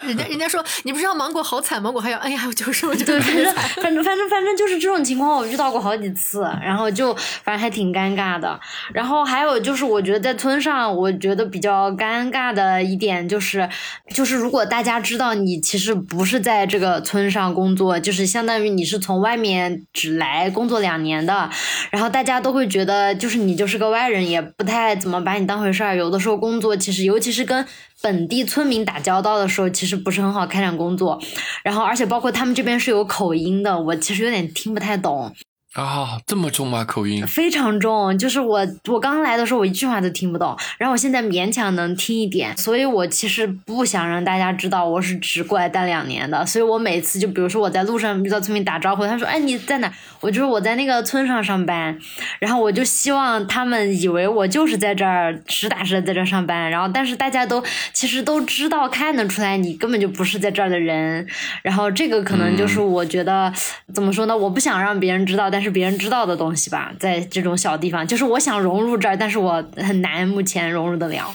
[0.00, 8.58] 人家人家说你不知道芒果好惨，芒果还有哎呀，我就是我就对，反正反正反正反正就是这种情况，我遇到过好几次，然后就反正还挺尴尬的。
[8.92, 13.68] 然后还有就是，我觉得在村上，我觉得比较尴尬的一点就是，
[14.14, 21.48] 就是如果大家知道你其实不是在这个村上工作，就是相当于你是从外面只来工作两年的，
[21.90, 25.96] 然后大家都会觉得就是你就是个外人，也不太怎么把你当回事儿。
[25.96, 27.64] 有的时候工作其实，尤其是跟
[28.04, 31.18] 本地村民打交道的时候，其实不是很好开展工作，
[31.62, 35.34] 然后而且包括他们这边是有口音的，我其实有点听不太懂。
[35.74, 36.84] 啊，这么重吗？
[36.84, 49.92] 口音非常重，就是我我刚来的时候我一句话都听不懂，然后我现在勉强能听一点，所以我其实不想让大家知道我是只过来待两年的，所以我每次就比如说我在路上遇到村民打招呼，他说哎你在哪？
[50.20, 51.98] 我就是我在那个村上上班，
[52.38, 57.60] 然后我就希望他们以为我就是在这儿实打实的在这儿上班，然后但是大家都
[57.92, 61.26] 其实都知道看得出来你根本就不是在这儿的人，
[61.62, 63.52] 然后这个可能就是我觉得
[63.92, 64.36] 怎么说呢？
[64.36, 71.34] 我不想让别人知道，但是别人知道的东西吧，在这种小地方，就是我想融入这儿，但是我很难目前融入得了。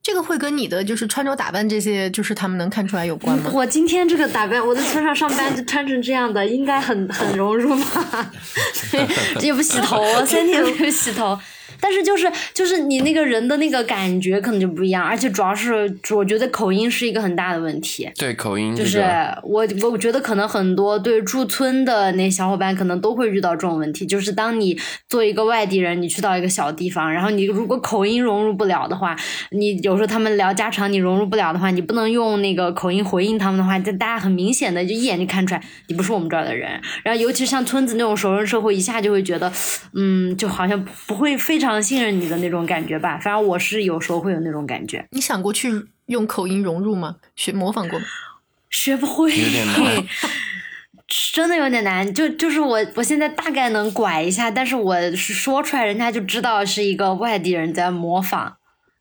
[0.00, 3.50] 这个会跟你的就是穿着打扮这些，就是他们能看出来有关吗？
[3.52, 8.30] 我今天这个打扮，我在车上上班就穿成这样的，应该很很融入吧？
[9.42, 11.38] 也不洗头，三天没有洗头。
[11.80, 18.10] 但是就是就是你那个人的那个感觉可能就不一样，而且主要是我觉得口音是一个很大的问题。
[18.16, 19.00] 对口音，就是
[19.42, 29.16] 我我觉得可能很多对驻村的那小伙伴可能都会遇到这种问题，就是当你做一个外地人，你去到一个小地方，然后你如果口音融入不了的话，
[29.50, 36.80] 你有时候他们聊家常，你融入不了的话，你不能用那个口音回应他们的话，就大家很明显的就一眼就看出来你不是我们这儿的人。
[37.04, 39.52] 然后尤其像村子那种熟人社会，一下就会觉得，
[39.94, 41.67] 嗯，就好像不会非常。
[41.68, 45.06] 非常信任你的那种感觉吧，反正我是有时候会有那种感觉。
[45.10, 45.70] 你想过去
[46.06, 47.16] 用口音融入吗？
[47.36, 48.06] 学模仿过吗？
[48.70, 50.04] 学不会，有点难，
[51.34, 52.14] 真的有点难。
[52.14, 58.54] 就就是我，我现在大概能拐一下，但是我说出来，人家就知道是一个外地人在模仿。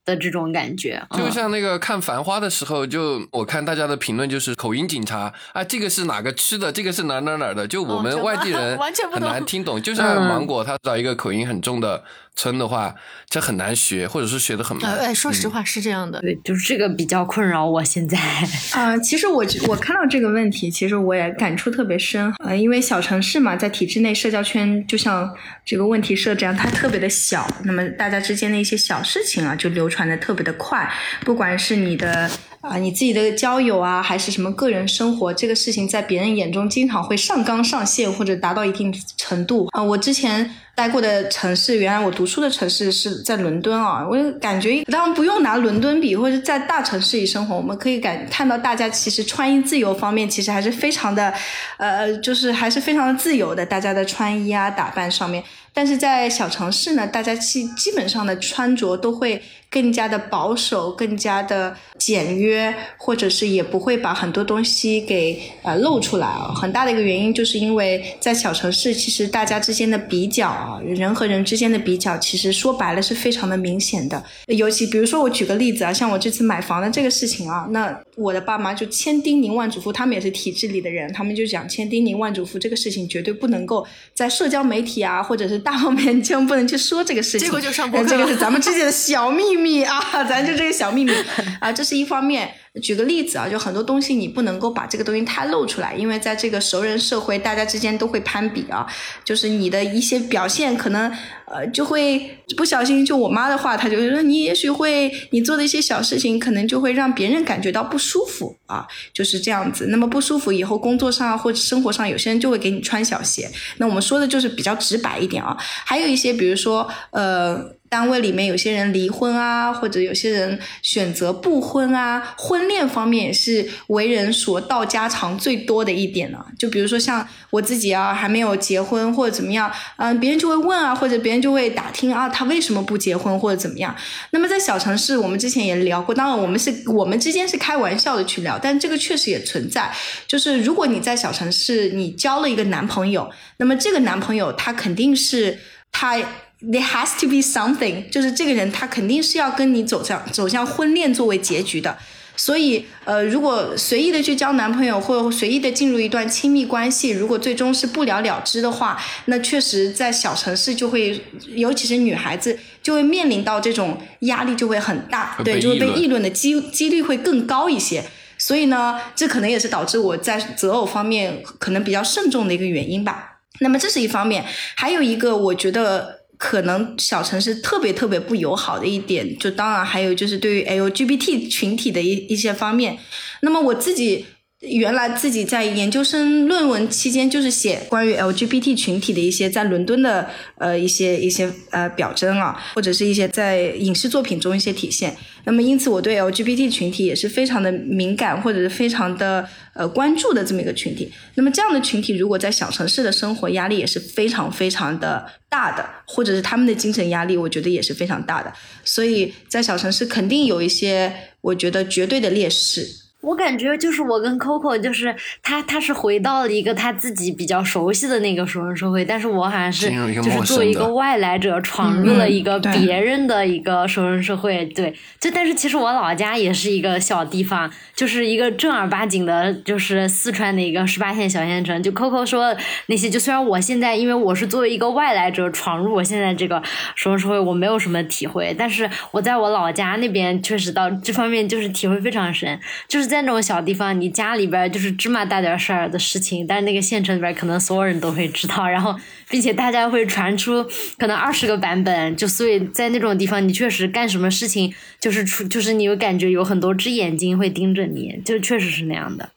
[0.04, 9.82] 的这种感觉，就像那个看《繁花》的时候，就我看大家的评论就是口音警察啊，这个是哪个区的，这个是哪哪哪的，就我们外地人 完全很难听懂。
[9.82, 12.06] 就 像芒果，他找一个口音很重的
[12.38, 12.96] 村的话，
[13.30, 14.90] 这很难学，或者是学的很慢。
[14.98, 18.18] 哎，说实话是这样的，对，就是这个比较困扰我现在。
[18.72, 25.30] 啊，其实我我看到这个问题，其实我也感触特别深呃，因为小城市嘛，在体制内社交圈，就像
[25.66, 29.98] 这个问题设这样，它特别的小，那么大家之间的一些小事情啊，就流传。
[29.98, 30.88] 传的特别的快，
[31.22, 32.30] 不管是你的
[32.62, 39.82] 啊，你自己的交友啊，还是什么个人生活，这个事情在别人眼中经常会上纲上线，或者达到一定程度啊。
[39.82, 40.48] 我之前
[40.78, 51.34] 待过的城市，原来我读书的城市是在伦敦啊，我感觉当然不用拿伦敦比，或者在大城市里生活，我们可以感看到大家其实穿衣自由方面其实还是非常的，
[51.78, 55.44] 呃，就是还是非常的自由的，大家的穿衣啊打扮上面。
[55.78, 66.52] 但是在小城市呢，大家基基本上的穿着都会更加的保守，更加的简约，或者是也不会把很多东西给呃露出来啊。
[66.56, 74.24] 很大的一个原因就是因为在小城市，其实大家之间的比较啊，人和人之间的比较，其实说白了是非常的明显的。
[74.48, 83.86] 尤其比如说我举个例子啊，像我这次买房的这个事情啊，那我的爸妈就千叮咛万嘱咐，他们也是体制里的人，他们就讲千叮咛万嘱咐，这个事情绝对不能够
[84.16, 85.62] 在社交媒体啊，或者是。
[85.68, 91.12] 大方面千万不能去说这个事情，这个就上播这个是咱们之间的小秘密啊， 咱就这个小秘密。
[91.60, 92.50] 啊，这是一方面。
[92.82, 98.88] 举个例子啊，就很多东西你不能够把这个东西太露出来，因为在这个熟人社会，大家之间都会攀比啊，
[99.24, 101.12] 就是你的一些表现可能
[101.46, 109.88] 呃就会不小心，就我妈的话，她就会说你也许会你做的一些小事情，可能就会让别人感觉到不舒服啊，就是这样子。
[109.88, 113.50] 那么不舒服以后，工作上或者生活上，有些人就会给你穿小鞋。
[113.78, 117.77] 那我们说的就是比较直白一点啊，还有一些比如说呃。
[117.90, 126.46] 单位里面有些人离婚啊，或者有些人选择不婚啊，婚恋方面也是为人所道家常最多的一点呢。
[126.58, 133.96] 就比如说像我自己啊，还没有结婚或者怎么样，嗯，别人就会问啊，或者别人就会打听啊，他为什么不结婚或者怎么样。
[134.32, 139.92] 那么在小城市，我们之前也聊过，当然我们是我们之间是开玩笑的去聊，但这个确实也存在。
[140.28, 145.58] 就是如果你在小城市，你交了一个男朋友，那么这个男朋友他肯定是
[145.92, 146.18] 他。
[146.60, 151.96] There has to be something，就是这个人他肯定是要跟你走向走向婚恋作为结局的，
[152.36, 168.04] 所以呃，如果随意的去交男朋友，或者随意的进入一段亲密关系，如果最终是不了了之的话，那确实在小城市就会，尤其是女孩子就会面临到这种压力就会很大，对，就会被议论的机几率会更高一些。
[168.40, 173.42] 所以呢，这可能也是导致我在择偶方面可能比较慎重的一个原因吧。
[173.60, 174.44] 那么这是一方面，
[174.76, 176.17] 还有一个我觉得。
[176.38, 182.98] 可能小城市特别特别不友好的一点，就当然还有就是对于 LGBT 群体的一一些方面。
[183.42, 184.26] 那么我自己
[184.62, 190.28] 原来自己在研究生论文期间就是写关于 LGBT 群体的一些在伦敦的
[190.58, 195.16] 呃一些一些呃表征啊，或者是一些在影视作品中一些体现。
[195.46, 201.12] 那么因此我对 LGBT 群体也是非常的敏感，或者是非常的呃关注的这么一个群体。
[201.36, 205.26] 那么这样的群体如果在小城市的生活压力也是非常非常的。
[205.50, 208.52] 大的，或者是他们的精神压力，我觉得也是非常大的。
[208.84, 213.07] 所以在小城市肯定有一些，我觉得绝对的劣势。
[213.22, 224.64] 我感觉就是我跟 Coco，就是他，他是回到了一个他自己比较熟悉的那个熟人社会，但是我好像是就是作为一个外来者闯入了一个别人的一个熟人社会。
[224.66, 231.84] 对，就但是其实我老家也是一个小地方，就是一个正儿八经的，就是四川的一个十八线小县城。
[231.84, 232.56] 就 Coco 说
[232.86, 236.62] 那些，就虽然我现在因为我是作为一个外来者闯入我现在这个
[236.96, 242.58] 熟人社会，我没有什么体会，但是我在我老家那边确实到这方面就是体会非常深，
[242.88, 243.17] 就是在。
[243.18, 248.96] 在那种小地方，你家里边就是芝麻大点事儿的事情，但是那个县城里边可能所有人都会知道，然后
[249.28, 250.64] 并且大家会传出
[251.00, 259.32] 可能二十个版本，就所以在那种地方，你确实干什么事情就是出就是你有感觉有很多只眼睛会盯着你，就确实是那样的。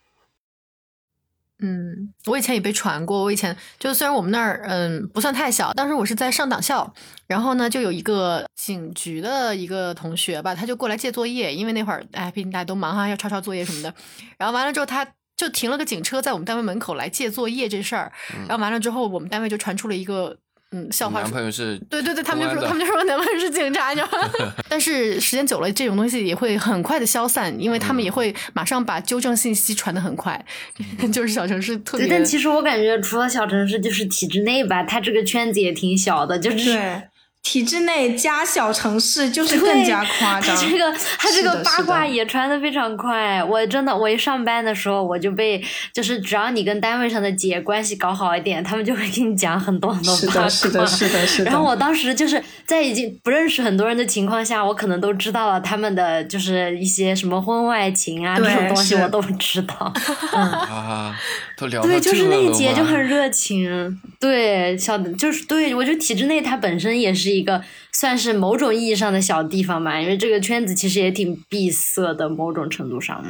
[1.60, 3.22] 嗯，我以前也被传过。
[3.22, 6.92] 我以前就虽然我们那儿嗯不算太小，当时我是在上党校，
[7.26, 13.94] 然后呢就有一个警局的一个同学吧，他就过来借作业，因为那会儿哎毕竟大家都忙哈，要抄抄作业什么的。
[14.38, 15.06] 然后完了之后，他
[15.36, 18.12] 就停了个警车在我们单位门口来借作业这事儿。
[18.48, 20.36] 然后完了之后，我们单位就传出了一个。
[20.72, 21.20] 嗯，笑话。
[21.22, 21.76] 男朋友是？
[21.90, 24.52] 对对对，他们就说，他们就说男朋友是警察，你知道吗？
[24.68, 30.44] 但是时间久了，这种东西也会很快的消散，因为他们也会马上把纠正信息传的很快。
[31.12, 32.06] 就是小城市特别。
[32.06, 37.02] 但其实我感觉，除了小城市，就是体制内吧，它这个圈子也挺小的，就是。
[37.42, 43.42] 体制内加小城市就是更加夸张，这个他这个八卦也传的非常快。
[43.42, 45.60] 我真的，我一上班的时候我就被，
[45.92, 50.48] 就是只要你跟单位上的姐关系搞好一点，他们就会给你讲很多很多八卦。
[50.48, 51.50] 是的，是的，是的，是的。
[51.50, 59.92] 然后我当时就是在已经不认识很多人的情况下，我可能都知道了他们的就是一些什么婚外情啊这种东西，我都知道。
[60.38, 61.16] 啊，
[61.56, 63.98] 都聊对，就是那一节就很热情。
[64.20, 67.29] 对，小就是对我觉得体制内它本身也是。
[67.36, 67.62] 一个
[67.92, 73.24] 算是某种意义上的小地方吧，因为这个圈子其实也挺闭塞的，某种程度上，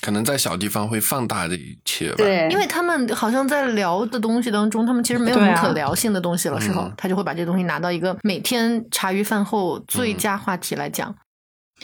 [0.00, 2.16] 可能在小地方会放大这一切吧。
[2.18, 11.14] 对，因为他们好像在聊的东西当中，他们其实没有什么可聊性的东西了，时候他就会把这东西拿到一个每天茶余饭后最佳话题来讲。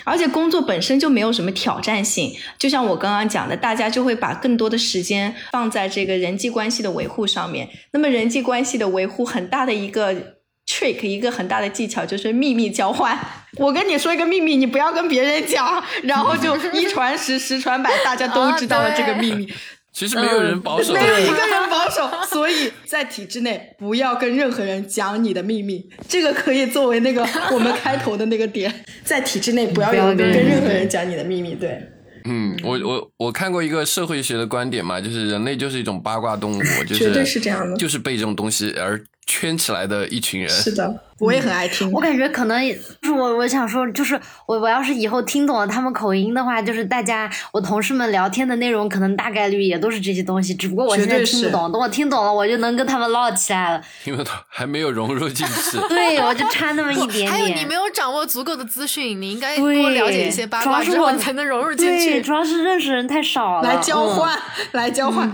[0.05, 7.69] 而且工作本身就没有什么挑战性，就像我刚刚讲的，大家就会把更多的时间放在这个人际关系的维护上面。
[7.93, 10.40] 那么人际关系的维护很大的一个。
[10.71, 13.19] Trick 一个很大的技巧就是秘密交换。
[13.57, 19.49] 我跟你说一个秘密，你不要跟别人讲，然后就一传十，十传百，大家都知道了这个秘密。
[19.93, 25.85] 其实没有人保守，没有一个人保守， 所以在体制内不要跟任何人讲你的秘密。
[26.09, 31.57] 这个可以作为那个我们开头的那个点， 在体制内不要有跟任何人讲你的秘密。
[31.57, 31.83] 对，
[32.25, 39.03] 嗯，我我我看过一个社会学的观点嘛，就是人类就是一种八卦动物，就是绝对是这样的，就是被这种东西而。
[39.31, 40.51] 圈起来的一群人。
[40.51, 41.89] 是的，我也很爱听。
[41.93, 42.61] 我感觉可能
[43.01, 53.81] 就是我我想说，就是我我要是以后听懂了他们口音的话，就是大家我同事们聊天的内容，可能大概率也都是这些东西，只不过我现在听不懂，等我听懂了，我就能跟他们唠起来了。
[54.05, 55.79] 因为还没有融入进去。
[55.89, 57.31] 对，我就差那么一点点。
[57.31, 62.21] 还有你没有掌握足够的资讯，你应该多了解一些八卦之后，主要是我你才能融入进对，去。
[62.21, 64.39] 主要是认识人太少了，来交嗯换，
[64.73, 65.31] 来交换。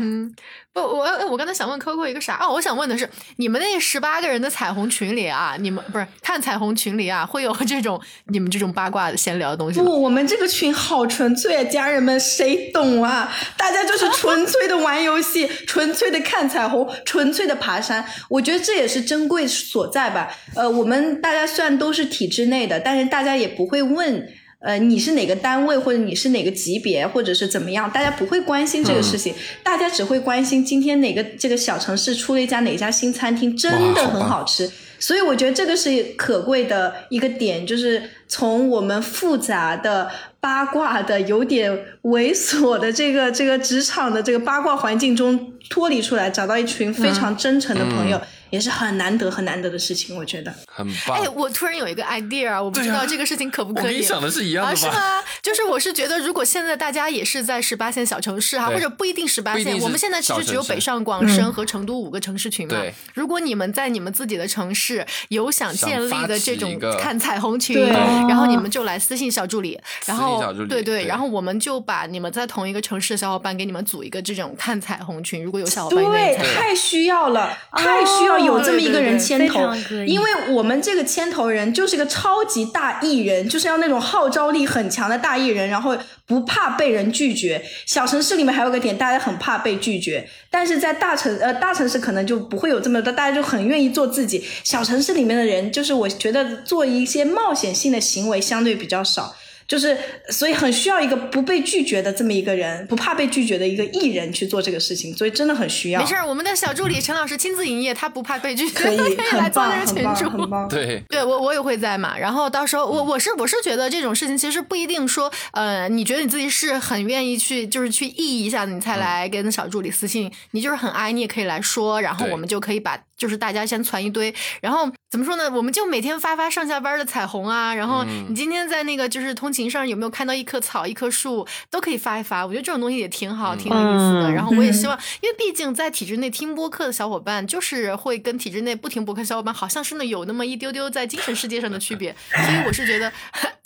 [0.76, 2.36] 不，我我刚才想问 Coco 一个啥？
[2.38, 9.80] 哦，我想问的是，你们那十八个人的彩虹群里啊，你们不是看彩虹群里啊，会有这种你们这种八卦闲聊的东西？
[9.80, 13.32] 不，我们这个群好纯粹，啊，家人们谁懂啊？
[13.56, 18.04] 大家就是 纯粹的玩游戏，纯粹的看彩虹，纯粹的爬山。
[18.28, 20.28] 我觉得这也是珍贵所在吧。
[20.54, 24.28] 呃，我们大家虽然都是体制内的，但是大家也不会问。
[24.58, 27.90] 呃，你是哪个单位，或者你是哪个级别，或者是怎么样？
[27.90, 34.70] 大家不会关心这个事情，大家只会关心今天哪个这个小城市出了一家哪家新餐厅，真的很好吃。
[34.98, 41.70] 所以我觉得这个是可贵的一个点，就是从我们复杂的、八卦的、有点
[42.04, 48.18] 猥琐的这个这个职场的这个八卦环境中脱离出来，找到一群非常真诚的朋友，
[48.50, 50.16] 也是很难得、很难得的事情。
[50.16, 51.18] 我觉得，很棒。
[51.18, 53.84] 哎，我突然有一个 idea，啊我不知道这个事情可不可以。
[53.84, 54.80] 我跟你想的是一样啊，的吧？
[54.80, 55.22] 是吗？
[55.42, 62.94] 就是我是觉得，如果现在大家也是在十八线小城市哈，对或者不一定十八线，我们现在其实只有北上广深和成都五个城市群嘛对。
[63.14, 67.88] 如果你们在你们自己的城市有想建立的这种看彩虹群，对
[68.28, 76.60] 然后你们就来私信小助理，然后对对，然后我们就把你们在同一个城市的小伙伴给你们组一个这种看彩虹群，如果有小伙伴愿意对，参加。
[76.60, 79.74] 太需要了，太需要有这么一个人牵头
[80.06, 87.62] 因为我们这个牵头人就是个超级大艺人，就是要那种号召力很强的大艺人，然后不怕被人拒绝。
[87.86, 94.44] 小城市里面还有个点，大家很怕被拒绝，但是在大城呃大城市可能就不会有这么多，大家就很愿意做自己。
[94.64, 99.34] 小城市里面的人，就是我觉得做一些冒险性的行为相对比较少。
[99.68, 99.96] 就是，
[100.30, 106.00] 所以很需要一个不被拒绝的这么一个人，不怕被拒绝的一个艺人去做这个事情，所以真的很需要。
[106.00, 110.30] 没事儿，我们的小助理陈老师亲自营业，他不怕被拒绝，可以， 来很棒，做那个，群主。
[110.30, 110.68] 很棒。
[110.70, 128.26] 对，对我我也会在嘛，然后到时候我我是我是觉得这种事情其实不一定说，呃，你觉得你自己是很愿意去就是去意一下，你才来跟小助理私信，你就是很爱，你也可以来说，然后我们就可以把就是大家先攒一堆，然后怎么说呢，我们就每天发发上下班的彩虹啊，然后嗯。
[128.28, 134.30] 你今天在那个就是通勤上有没有看到一棵草一棵树，都可以发一发，我觉得这种东西也挺好，挺有意思的。
[134.30, 134.34] 嗯。
[134.34, 143.12] 然后我也希望，因为毕竟在体制内听播客的小伙伴，就是会跟体制内不听播客小伙伴，好像是呢有那么一丢丢在精神世界上的区别，所以我是觉得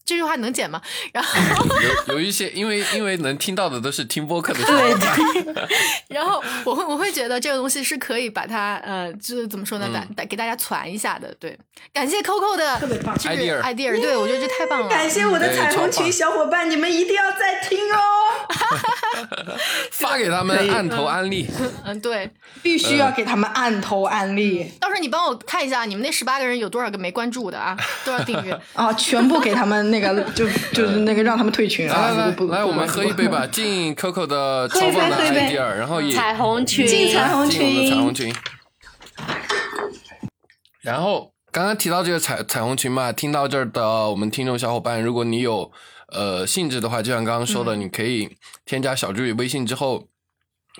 [0.04, 0.80] 这句话能剪吗？
[1.12, 1.38] 然后，
[2.08, 5.66] 有有一些，因为因为能听到的都是听播客的，对对，
[6.08, 11.32] 然后我会我会觉得这个东西是可以把它呃，就是怎么说呢，嗯打打给大家传一下的。
[11.38, 11.56] 对，
[11.92, 14.88] 感谢 Coco 的特别棒就是 idea idea，对我觉得这太棒了。
[14.88, 17.98] 感谢我的彩虹群小伙伴，你们一定要再听哦，
[19.92, 21.46] 发给他们按头安利。
[21.84, 22.30] 嗯，对，
[22.62, 28.58] 必须要给他们按头安利到时候你帮我看一下你们那十八个人有多少个没关注的啊，多少订阅。
[28.74, 28.92] 啊！
[28.94, 32.10] 全部给他们那个，就就是那个让他们退群啊！
[32.10, 33.28] 来来来，我们喝一杯。
[33.28, 38.34] 吧，敬 Coco 的超棒的 idea，然后也彩虹群，进彩虹进我们的群彩虹群。
[40.80, 45.70] 然后刚刚提到这个彩彩虹群嘛，听到这儿的我们听众小伙伴，如果你有
[46.08, 50.08] 呃兴致的话，就像刚刚说的，你可以添加小助理微信之后，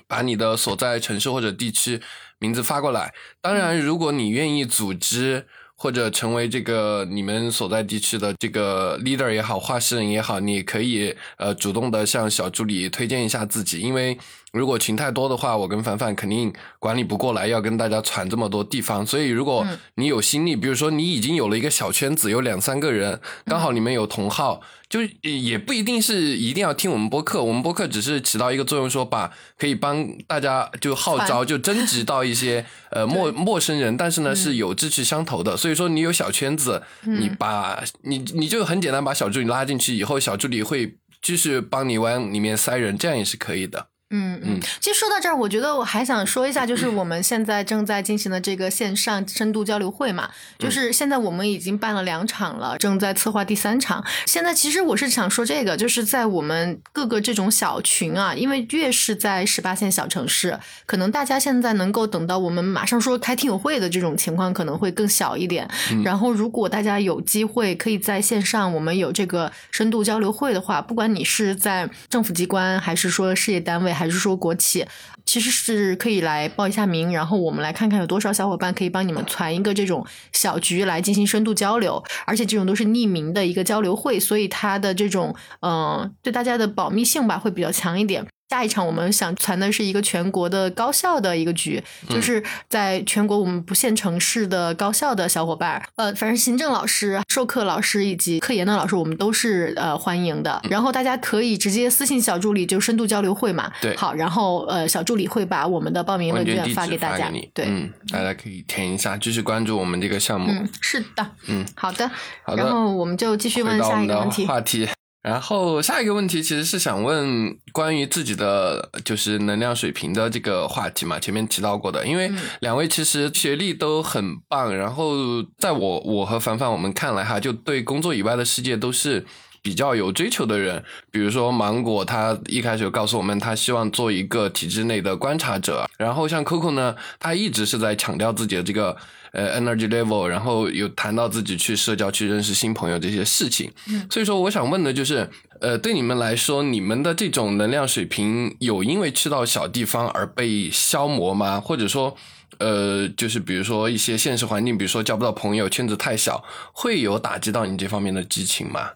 [0.07, 2.01] 把你的所在城市或者地区
[2.39, 3.13] 名字发过来。
[3.39, 5.47] 当然，如果你愿意组织。
[5.81, 14.15] 或者成为这个你们所在地区的这个 leader 也好，话事人也好，你可以呃主动的向小助理推荐一下自己，因为
[14.51, 19.05] 如果群太多的话，我跟凡凡肯定管理不过来，要跟大家传这么多地方。
[19.05, 35.55] 所以如果你有心力，比如说你已经有了一个小圈子，有两三个人，刚好你们有同号，就也不一定是一定要听我们播客，我们播客只是起到一个作用，说把可以帮大家就号召，就征集到一些 呃陌陌生人，但是呢是有志趣相投的。
[35.55, 43.87] 所以说你有小圈子，你把你你就很简单把小助理拉进去，以后小助理会继续帮你往里面塞人，这样也是可以的。
[44.11, 54.03] 嗯嗯，其实说到这儿，我觉得我还想说一下，就是我们现在正在进行的这个线上深度交流会嘛，就是现在我们已经办了两场了，正在策划第三场。
[54.25, 65.67] 现在其实我是想说这个，就是在我们各个这种小群啊，因为越是在十八线小城市，可能大家现在能够等到我们马上说开听友会的这种情况可能会更小一点。
[66.03, 74.83] 然后如果大家有机会可以在线上，我们有这个深度交流会的话，不管你是在政府机关，还是说事业单位，还是说国企，
[75.27, 88.25] 其实是可以来报一下名，然后我们来看看有多少小伙伴可以帮你们攒一个这种小局来进行深度交流，而且这种都是匿名的一个交流会，所以它的这种嗯、呃对大家的保密性吧会比较强一点。
[88.51, 100.61] 下一场我们想传的是一个全国的高校的一个局，就是在全国我们不限城市的高校的小伙伴，呃，反正行政老师、授课老师以及科研的老师，我们都是呃欢迎的。
[100.69, 103.71] 然后大家可以直接私信小助理，就深度交流会嘛。
[103.81, 107.29] 对好，然后呃小助理会把我们的报名问卷发给大家。
[107.29, 110.51] 你，对，嗯，大家可以填一下，继续关注我们这个项目。
[110.51, 112.11] 嗯，是的，嗯，好的。
[112.43, 114.45] 好的然后我们就继续问下一个问题。
[114.45, 114.89] 话题。
[115.21, 125.13] 然后下一个问题其实是想问关于自己的就是能量水平的这个话题嘛，前面提到过的，因为嗯两位其实学历都很棒，然后
[125.57, 129.25] 在我我和凡凡我们看来哈，就对工作以外的世界都是。
[129.63, 135.87] 比较有追求的人，比如说芒果，他一开始就告诉我们，他希望做一个体制内的观察者。
[135.99, 138.97] 然后像 Coco 呢，他一直是在强调自己的这个
[139.31, 143.71] 呃 energy level，然后有谈到自己去社交、去认识新朋友这些事情。
[144.09, 145.29] 所以说，我想问的就是，
[145.59, 151.59] 呃，对你们来说，你们的这种能量水平有因为去到小地方而被消磨吗？
[151.59, 152.15] 或者说，
[152.59, 158.91] 呃，就是比如说一些现实环境，比如说交不到朋友，圈子太小，会有打击到你这方面的激情吗？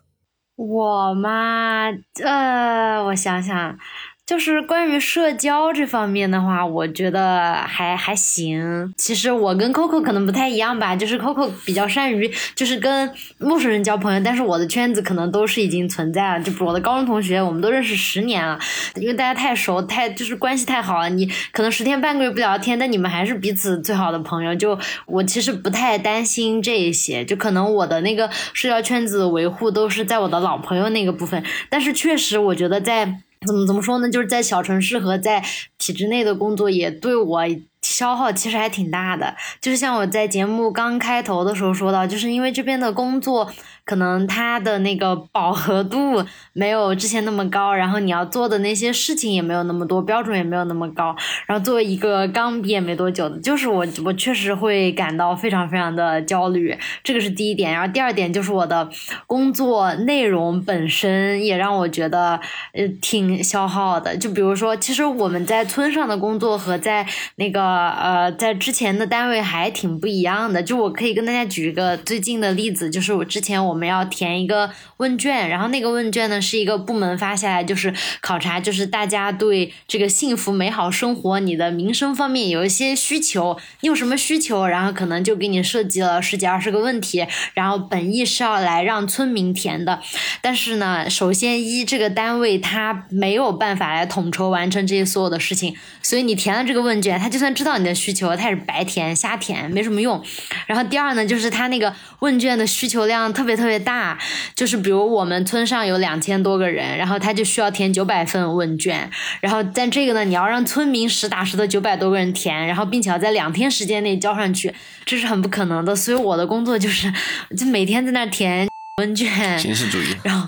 [0.57, 1.87] 我嘛，
[2.23, 3.77] 呃，我想想，
[4.25, 8.91] 就是关于社交这方面的话，我觉得还还行。
[8.97, 16.43] 其实我跟 Coco 可能不太一样吧，就是 Coco 比较善于就是跟陌生人交朋友，但是我的圈子可能都是已经存在了。
[16.43, 18.57] 就我的高中同学，我们都认识十年了，
[18.95, 24.55] 因为大家太熟，太就是关系太好了，你可能十天半个月不聊天，但你们还是彼此最好的朋友。
[24.55, 33.21] 就我其实不太担心这一些，就可能我的那个社交圈子维护都是在我的老朋友那个部分，但是确实我觉得在。
[33.45, 34.09] 怎么怎么说呢？
[34.09, 35.43] 就是在小城市和在
[35.77, 37.41] 体制内的工作，也对我
[37.81, 39.35] 消耗其实还挺大的。
[39.61, 43.51] 就是像我在节目刚开头的时候说到，就是因为这边的工作
[43.85, 51.15] 可能它的那个饱和度没有之前那么高，然后你要做的那些事情也没有那么多，标准也没有那么高。
[51.45, 57.71] 然后作为一个刚毕业没多久的，就是我我确实会感到非常非常的焦虑，这个是第一点。
[57.71, 58.89] 然后第二点就是我的
[59.27, 62.39] 工作内容本身也让我觉得
[62.73, 64.17] 呃挺消耗的。
[64.17, 67.05] 就比如说，其实我们在村上的工作和在
[67.35, 70.63] 那个呃在之前的单位还挺不一样的。
[70.63, 89.99] 就我可以跟大家举一个最近的例子，就是我之前我我们要填一个问卷，然后那个问卷呢是一个部门发下来，就是考察就是大家对这个幸福美好生活你的民生方面有一些需求，你有什么需求，然后可能就给你设计了十几二十个问题，然后本意是要来让村民填的，
[90.41, 100.23] 但是呢，首先一这个单位它没有办法来统筹完成这些所有的事情，所以你填了这个问卷，他就算知道你的需求，他也是白填瞎填，没什么用。
[100.65, 104.17] 然后第二呢，就是他那个问卷的需求量特别特别大，
[104.55, 109.09] 就是比如我们村上有两千多个人，然后他就需要填九百份问卷，
[109.41, 114.73] 然后但这个呢，你要让村民实打实的九百多个人填，然后并且要在两天时间内交上去，
[115.05, 115.95] 这是很不可能的。
[115.95, 117.11] 所以我的工作就是
[117.57, 118.67] 就每天在那儿填
[119.01, 120.15] 问卷， 形式主义。
[120.23, 120.47] 然后，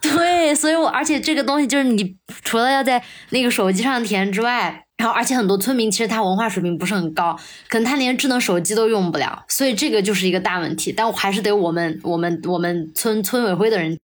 [0.00, 7.34] 对，所以我而且这个东西就是你除了要在那个手机上填之外，然后而且很多村民其实他文化水平不是很高，
[7.68, 10.92] 可能他连智能手机都用不了，所以这个就是一个大问题。
[10.92, 13.96] 但我还是得我们我们我们村村委会的人。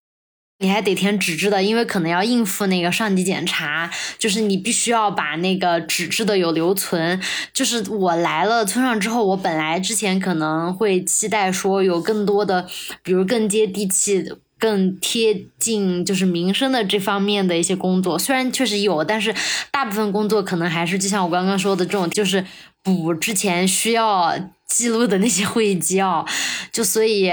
[0.58, 7.20] 你还得填纸质的，因为可能要应付那个上级检查，就是你必须要把那个纸质的有留存。
[7.52, 12.66] 就是我来了村上之后，我本来之前可能会期待说有更多的，
[13.02, 14.24] 比如更接地气。
[14.58, 19.34] 更贴近就是民生的这方面的一些工作，虽然确实有，但是
[19.70, 22.44] 大部分工作可能还是就像我刚刚说的这种，就是
[22.82, 24.34] 补之前需要
[24.66, 26.26] 记录的那些会议纪要，
[26.72, 27.30] 就所以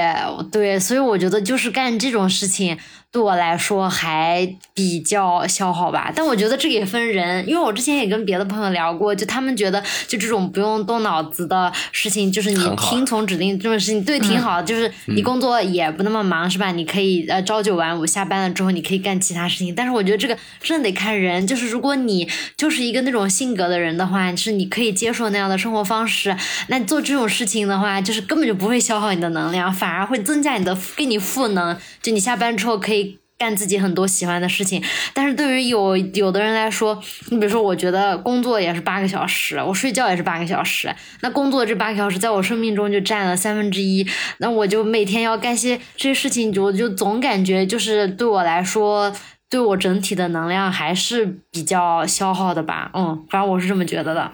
[0.51, 2.77] 对，所以我觉得就是干这种事情
[3.13, 6.11] 对我来说还比较消耗吧。
[6.15, 16.71] 但我觉得这个也分人，因为我之前也跟别的朋友聊过，就他们觉得就这种不用动脑子的事情，就是你听从指令这种事情，对，挺好的，就是你工作也不那么忙，是吧？
[16.71, 19.75] 你可以呃朝九晚五，下班了之后你可以干其他事情。
[19.75, 26.35] 但是我觉得这个真的得看人，就是如果你就是一个那种性格的人的话，是你可以接受那样的生活方式，
[26.69, 31.77] 那你做这种事情的话，就是根本就不会消耗你的能量，反而会增加你的给你赋能。
[32.01, 33.02] 就你下班之后可以。
[33.37, 44.07] 干自己很多喜欢的事情，但是对于有有的人来说，你比如说，我觉得工作也是八个小时，我睡觉也是八个小时，那工作这八个小时在我生命中就占了三分之一，
[44.37, 49.13] 那我就每天要干些这些事情，我就总感觉就是对我来说。
[49.49, 52.89] 对我整体的能量还是比较消耗的吧。
[52.95, 54.31] 嗯，反正我是这么觉得的。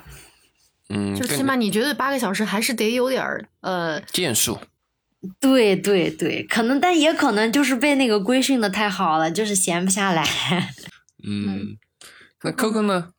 [0.87, 4.57] 嗯，就起码你觉得八个小时还是得有点儿呃，建树。
[5.39, 10.23] 对对对，可能，但也可能就是被那个规训的太好了，就是闲不下来。
[11.27, 11.77] 嗯，
[12.43, 13.09] 那 Coco 呢？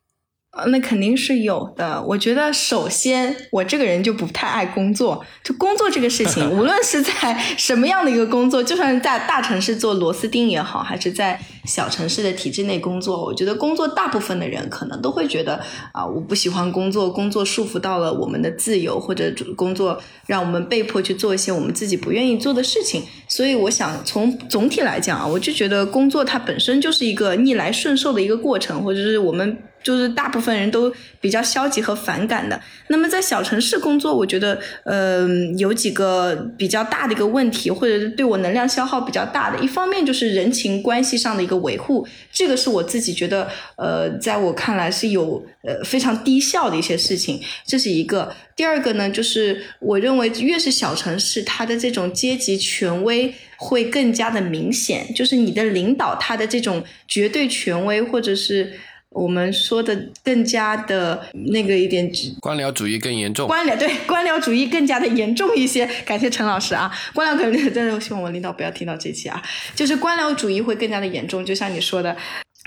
[0.51, 2.03] 呃，那肯定是有的。
[2.03, 5.25] 我觉得，首先我这个人就不太爱工作。
[5.41, 15.57] 就工作这个事情， 无论是在什么样的一个工作，就算在大城市做螺丝钉也好，还是在小城市的体制内工作，我觉得工作大部分的人可能都会觉得
[15.93, 19.97] 啊，我不喜欢工作，工作束缚到了我们的自由，或者工作
[20.27, 23.03] 让我们被迫去做一些我们自己不愿意做的事情。
[23.25, 29.57] 所以，我想从总体来讲啊，我就觉得工作它本身就是一个逆来顺受的一个过程，或者是我们。
[29.83, 32.59] 就是大部分人都比较消极和反感的。
[32.87, 35.27] 那么在小城市工作，我觉得，呃，
[35.57, 39.57] 有几个比较大的一个问题，或者是对我能量消耗比较大的。
[39.59, 48.33] 一方面就是人情关系上的一个维护，这个是我自己觉得，呃，在我看来是有呃非常低效的一些事情，这是一个。
[48.55, 58.73] 第二个呢，就是我认为越是小城市，它的这种阶级权威会更加的明显，就是你的领导他的这种绝对权威，或者是。
[59.11, 62.09] 我们说的更加的那个一点，
[62.39, 63.45] 官僚主义更严重。
[63.47, 65.85] 官僚 对官僚主义更加的严重一些。
[66.05, 69.41] 感谢陈老师啊，官僚可能真的希望我领导不要听到这期啊，
[69.75, 71.45] 就是官僚主义会更加的严重。
[71.45, 72.15] 就像你说的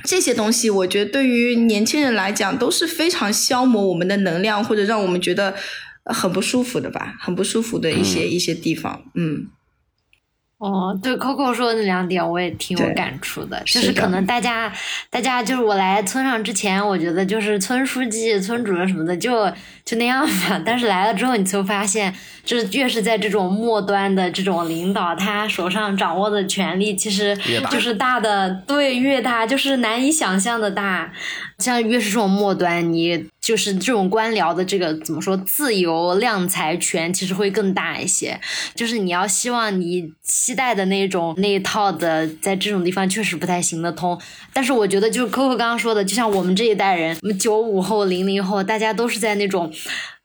[0.04, 5.54] 这些东西，我觉得对于年轻人来讲都是非常消磨我们的能量，或者让我们觉得
[6.04, 9.02] 很不舒服的吧，很不舒服的一些、一些地方。
[9.14, 9.46] 嗯。
[10.64, 14.72] 哦，对，Coco 说的那两点我也挺有感触的，就是可能大家，
[15.10, 19.46] 大家就是我来村上之前，我觉得就是村书记、村主任什么的就
[19.84, 22.14] 就那样吧，但是来了之后，你就发现，
[22.46, 27.36] 就是越是在这种末端的这种领导，他手上掌握的权力其实
[27.70, 31.12] 就是大的，对，越大就是难以想象的大，
[31.58, 38.40] 像越是这种末端，你就是这种官僚的这个怎么说，自由量财权其实会更大一些，
[38.74, 40.12] 就是你要希望你。
[40.24, 44.18] 期待的那种那一套的，在这种地方确实不太行得通。
[44.52, 49.72] 但是我觉得，就是 Coco 刚刚说的，就像我们这一代人，我们九五后、零零后，大家都是在那种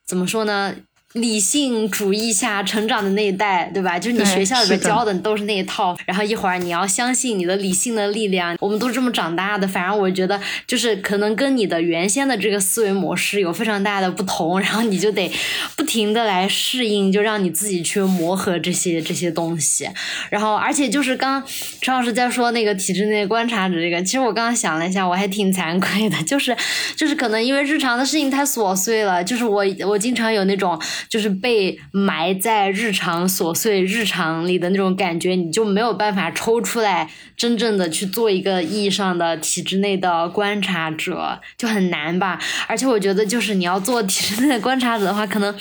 [0.05, 0.73] 怎么说呢？
[1.13, 3.97] 理性主义下成长的那一代，对吧？
[3.97, 8.55] 就是你学校里边教的都是那一套，然后一会儿你要相信你的理性的力量。
[8.59, 15.31] 我们都是这么长大的，反正我觉得就是可能跟你的原先的这个思维模式有非常大的不同，然后你就得
[15.75, 19.89] 不停的来适应，就让你自己去磨合这些这些东西。
[20.29, 21.43] 然后，而且就是刚
[21.81, 26.55] 陈老师在说那个体制内观察者这个，其实我刚刚想了一下，我还挺惭愧的，就是
[26.95, 30.79] 就是可能因为日常的事情太琐碎了，就是我我经常有那种。
[31.07, 42.39] 就是被埋在日常琐碎日常里的那种感觉，你就没有办法抽出来，真正的去做一个意义上的体制内的观察者，就很难吧。
[42.67, 45.55] 而且我觉得，就是你要做体制内的观察者的话，可能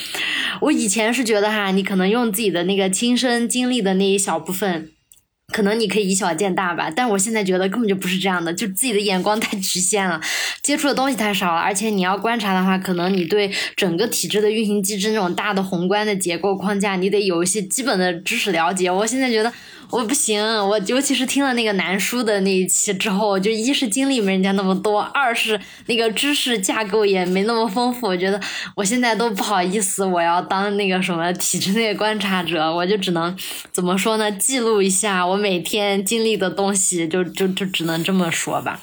[0.61, 4.91] 我以前是觉得哈，你可能用自己的那个亲身经历的那一小部分。
[5.53, 10.21] 可能你可以以小见大吧，但我现在觉得根本就不是这样的，就自己的眼光太局限了，
[10.63, 18.91] 接触的东西太少了，而且你要观察的话，可能你对整个体制的运行机制那种大的宏观的结构框架，你得有一些基本的知识了解。
[18.91, 19.53] 我现在觉得。
[19.91, 28.07] 我不行，我尤其是听了那个南叔的那一期之后，就一是经历没人家那么多，二是那个知识架构也没那么丰富。
[28.07, 28.39] 我觉得
[28.75, 33.35] 我现在都不好意思，我要当那个什么体制内观察者，我就只能
[33.73, 34.31] 怎么说呢？
[34.33, 38.81] 记录一下我每天经历的东西，就就就只能这么说吧。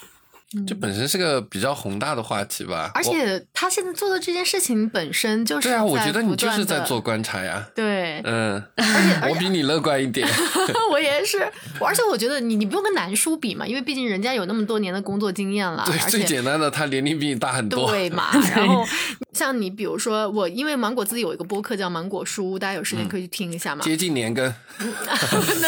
[0.66, 7.66] 这本身是个比较宏大的话题吧，而且他现在做的这件事情本身就是对啊，我觉得你就是在做观察呀。
[7.76, 10.28] 对，嗯，而且 我比你乐观一点，
[10.92, 11.40] 我也是。
[11.80, 15.84] 而且我觉得你你不用跟南叔比嘛，因为毕竟人家有那么多年的工作经验了。
[15.86, 18.30] 对，最简单的，他年龄比你大很多，对 嘛？
[18.56, 18.86] 然后
[19.34, 23.84] 像你，比如说我，因为芒果自己有一个播客叫芒果书，大家有时间可以去听一下嘛。
[23.84, 24.46] 接近年更，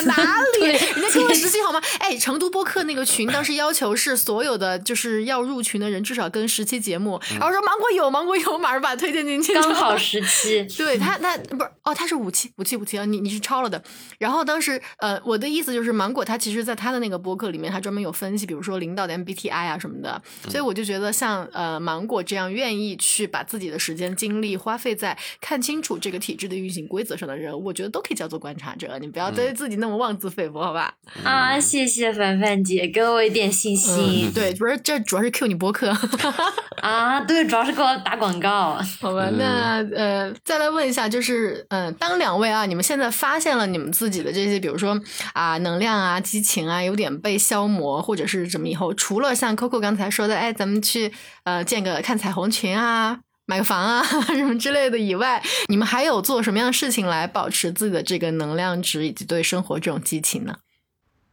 [0.06, 0.16] 哪
[0.62, 0.68] 里？
[0.68, 1.82] 人家跟我实习好吗？
[2.00, 4.77] 哎，成都播客那个群当时要求是所有的。
[4.80, 10.64] 就是要入群的人至少跟十期节目，然后说芒果有芒果有，马上把它推荐进去，刚好十期。
[10.78, 13.82] 对他，那不是哦，他是五期五期五期啊，你你是超了的。
[14.18, 20.22] 然后当时呃，我的意思就是芒果他其实在他的那个播客里面，他专门有分析，比如说领导的 MBTI 啊什么的。
[20.50, 28.98] 所以我就觉得像呃芒果这样愿意去把自己的时间精力花费在看清楚这个体制的运行规则上的人，我觉得都可以叫做观察者。
[29.00, 30.94] 你不要对自己那么妄自菲薄，好吧？
[31.24, 34.32] 啊，谢谢凡凡姐，给我一点信心。
[34.34, 34.54] 对。
[34.68, 35.96] 不是，这主要是 Q 你播客。
[36.84, 38.78] 啊，对，主要是给我打广告。
[39.00, 45.00] 好吧，那呃，再来问一下，就是呃，当两位啊，你们现在发现了你们自己的这些，比如说
[45.32, 51.14] 啊，能量啊、激情啊，有点被消磨，或者是什么以后，除了像 Coco 刚才说的，哎，咱们去
[51.46, 53.20] 呃建个看彩虹群啊。
[53.50, 54.04] 买个房啊，
[54.36, 60.58] 什么之类的以外，你们还有做什么样的事情来保持自己的这个能量值以及对生活这种激情呢？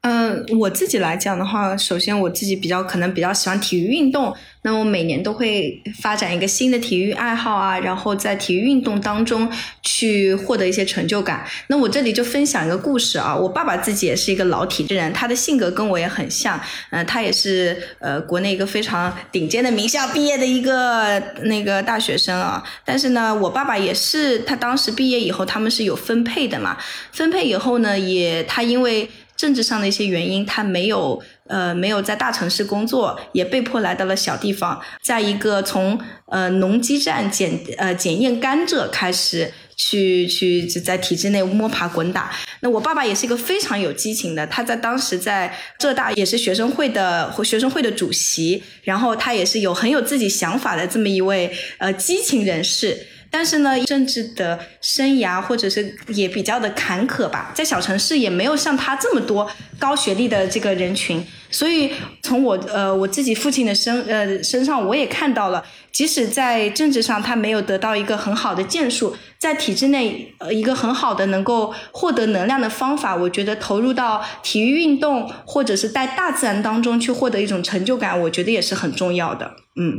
[0.05, 9.51] 嗯，我自己来讲的话，首先我自己比较可能比较喜欢体育运动，那我每年都会发展一个新的体育爱好啊，然后在体育运动当中
[9.83, 11.47] 去获得一些成就感。
[11.69, 26.77] 那我这里就分享一个故事啊，我爸爸自己也是一个老体制人，他的性格跟我也很像，嗯，他也是呃国内一个非常顶尖的名校毕业的一个那个大学生啊，但是呢，我爸爸也是他当时毕业以后他们是有分配的嘛，
[27.11, 29.09] 分配以后呢，也他因为。
[29.37, 42.31] 政治上的一些原因，他没有呃没有在大城市工作，也被迫来到了小地方，在一个从呃农机站检呃检验甘蔗开始去去在体制内摸爬滚打。
[42.61, 53.09] 那我爸爸也是一个非常有激情的，他在当时在浙大也是学生会的学生会的主席，然后他也是有很有自己想法的这么一位呃激情人士。
[53.35, 61.91] 但是呢，政治的生涯或者是也比较的坎坷吧，在小城市也没有像他这么多高学历的这个人群，所以
[62.23, 79.57] 从我呃我自己父亲的身呃身上，我也看到了，即使在政治上他没有得到一个很好的建树，在体制内呃一个很好的能够获得能量的方法，我觉得投入到体育运动或者是在大自然当中去获得一种成就感，我觉得也是很重要的。
[79.75, 79.99] 嗯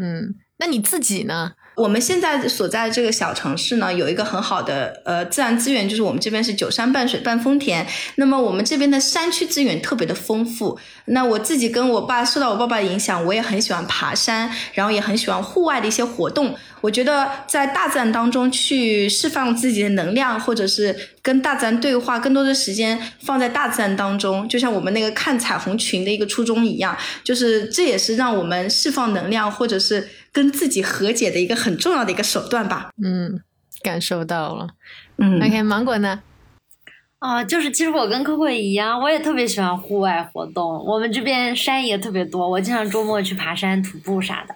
[0.00, 1.54] 嗯，那你自己呢？
[1.80, 7.86] 我们现在所在的这个小城市呢，有一个很好的呃自然资源，就是我们这边是九山半水半丰田。
[8.16, 10.78] 那么我们这边的山区资源特别的丰富。
[11.06, 16.54] 那我自己跟我爸受到我爸爸的影响，我也很喜欢爬山，然后也很喜欢户外的一些活动。
[16.82, 30.06] 我觉得在大自然当中去释放自己的能量，或者是跟大自然对话，更多的时间放在大自然当中，就像我们那个看彩虹群的一个初衷一样，就是这也是让我们释放能量，或者是。
[30.32, 32.90] 跟自己和解的一个很重要的一个手段吧。
[33.02, 33.40] 嗯，
[33.82, 34.68] 感受到了。
[35.18, 36.22] 嗯，OK，芒果呢？
[37.18, 40.82] 啊，就是其实我跟 Coco 一样，我也特别喜欢户外活动。
[40.86, 44.54] 我们这边山也特别多，我经常周末去爬山、徒步啥的。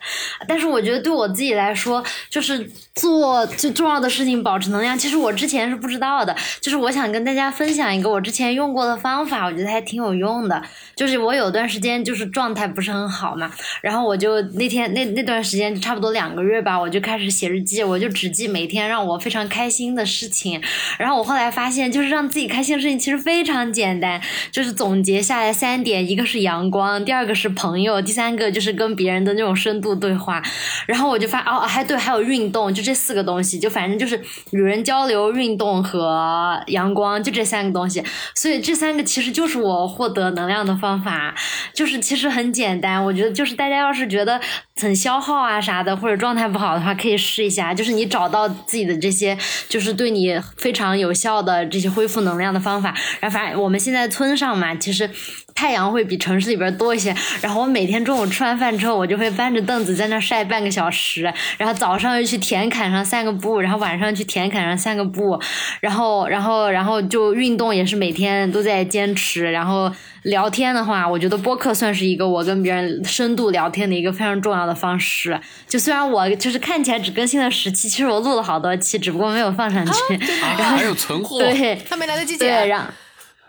[0.48, 4.96] 但是我觉得对我自己来说，就是做最重要的事情，保持能量。
[4.96, 10.62] 其实我之前是不知道的，就是我想跟大家分享一个我之前用过的方法，我觉得还挺有用的。
[10.94, 13.50] 就是我有段时间就是状态不是很好嘛，
[13.82, 20.62] 然后我就那天那那段时间差不多两个月吧，我就开始写日记，我就只记每天让我非常开心的事情。
[20.96, 24.20] 然后我后来发现，就是让自己开心的事情其实非常简单，
[24.52, 30.40] 就是总结下来三点：一个是阳光，第二个是朋友，第三个就是跟别人的那种深度对话。
[30.86, 34.20] 然后我就发哦，还对，还有运动，就这四个东西，就反正就是
[34.50, 38.04] 与人交流、运动和阳光，就这三个东西。
[38.36, 40.74] 所以这三个其实就是我获得能量的。
[40.74, 41.32] 方法
[41.72, 44.40] 就是其实很简单，我觉得就是大家要是觉得
[44.78, 47.72] 很消耗啊啥的，或者状态不好的话，可以试一下。
[47.72, 52.92] 就是你找到自己的这些，就是对你非常有效的这些恢复能量的方法。
[53.20, 55.08] 然后反正我们现在村上嘛，其实
[55.54, 57.14] 太阳会比城市里边多一些。
[57.40, 61.32] 然后我每天中午吃完饭之后，我就会搬着凳子在那晒半个小时。
[61.56, 65.40] 然后早上又去田坎上散个步，然后晚上去田坎上散个步。
[65.80, 69.52] 然后然后然后就运动也是每天都在坚持。
[69.52, 69.88] 然后
[70.22, 70.64] 聊天。
[70.74, 75.38] 的话，我觉得播客算是一个我跟别人深度聊天的一个非常重要的方式。
[75.68, 79.92] 就虽然我就是看起来只更新了十期，其实我录了好多期，只不过没有放上去。
[80.40, 82.48] 然后还有存货，对，他没来得及剪。
[82.48, 82.84] 对，让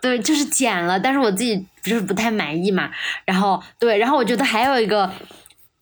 [0.02, 2.92] 对，就是剪了，但是我自己就是不太满意嘛。
[3.26, 5.10] 然后对，然后我觉得还有一个。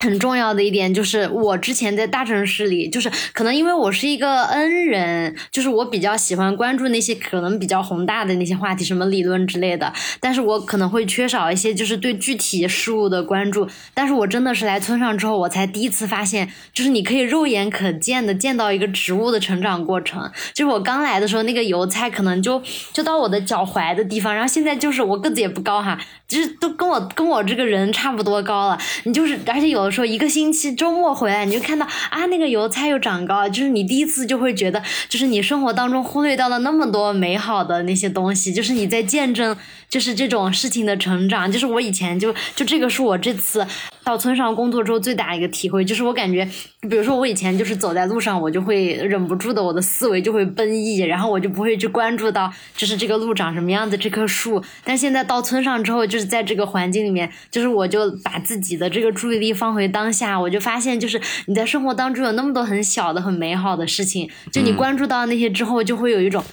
[0.04, 9.90] 很重要的一点就是，我之前在大城市里，就是可能因为我是一个 N 人，就是我比较喜欢关注那些可能比较宏大的那些话题，什么理论之类的。
[10.20, 13.66] 但是我可能会缺少一些就是对具体事物的关注。
[13.94, 20.30] 但是我真的是来村上之后，我才第一次发现，就是你可以肉眼可见的见到一个植物的成长过程。
[20.52, 25.98] 就是我刚来的时候，那个油菜可能就就到我的脚踝的地方，然后现在就是我个子也不高哈，
[26.34, 28.76] 就是都跟我跟我这个人差不多高了。
[29.04, 29.84] 你就是而且有。
[29.84, 39.54] 的时候一个星期周末回来，你就看到啊，那个油菜又长高，就是你第一次就会觉得，就是你生活当中忽略到了那么多美好的那些东西，就是你在见证。
[39.86, 41.52] 就是这种事情的成长。
[41.52, 43.64] 就是我以前就就这个是我这次
[44.04, 46.46] 到村上工作之后最大一个体会，就是我感觉，
[46.82, 54.62] 比如说我以前就是走在路上，我就会忍不住的，我的思维就会奔逸，然后我就不会去关注到就是这个路长什么样子，这棵树。
[54.84, 66.44] 但现在到村上之后，就是在这个环境里面，就是我就把自己的这个注意力放回当下，我就发现就是你在生活当中有那么多很小的、很美好的事情，就你关注到那些之后，就会有一种。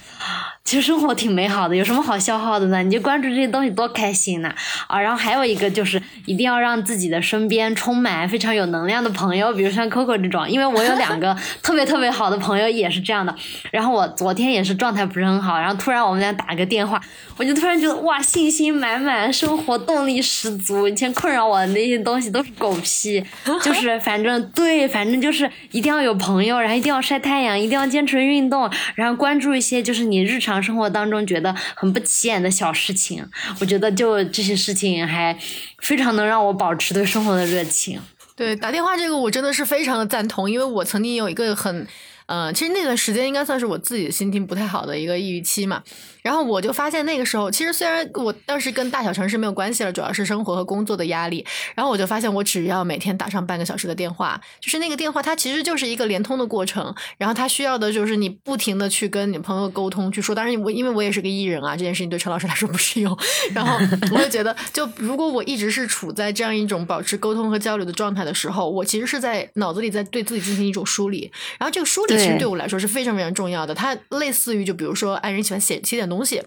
[0.64, 2.84] 其实生活挺美好的，有什么好消耗的呢？
[2.84, 4.54] 你就关注这些东西，多开心呐！
[4.86, 13.34] 啊，然后还有一个就是，一定要让自己的身边充满非常有能量的朋友，比如像 Coco 这种，因为我有两个 特别特别好的朋友也是这样的。
[13.72, 17.00] 然后我昨天也是状态不是很好，然后突然我们俩打个电话，
[17.36, 20.86] 我就突然觉得哇，信心满满，生活动力十足。
[20.86, 23.20] 以前困扰我的那些东西都是狗屁，
[23.60, 30.52] 就是反正对，反正就是一定要有朋友，然后一定要晒太阳，一定要坚持运动，然后关注一些就是你日常。
[30.52, 33.24] 日常生活当中觉得很不起眼的小事情，
[33.58, 35.34] 我觉得就这些事情还
[35.82, 38.00] 非常能让我保持对生活的热情。
[38.34, 41.86] 对，打电话这个我真的是非常的赞同，因为我曾经有一个很，
[42.26, 45.82] 嗯，其实那段时间应该算是我自己心情不太好的一个抑郁期嘛。
[46.22, 51.44] 然后我就发现那个时候，其实虽然我当时跟大小城市没有关系了，主要是生活和工作的压力。
[51.74, 56.94] 然后我就发现，我只要每天打上半个小时的电话，就是那个电话它其实就是一个连通的过程。
[57.18, 60.34] 然后它需要的就是你不停的去跟你朋友沟通，去说。
[60.34, 63.16] 当然我因为我也是个艺人啊，这件事情对陈老师来说不适用。
[63.52, 63.76] 然后
[64.12, 71.30] 我就觉得，就如果我一直是处在这样一种保持沟通和交流的状态的时候，我其实是在脑子里在对自己进行一种梳理。
[71.58, 73.74] 然后这个梳理其实对我来说是非常非常重要的。
[73.74, 76.44] 它类似于就比如说爱人喜欢写写点东西。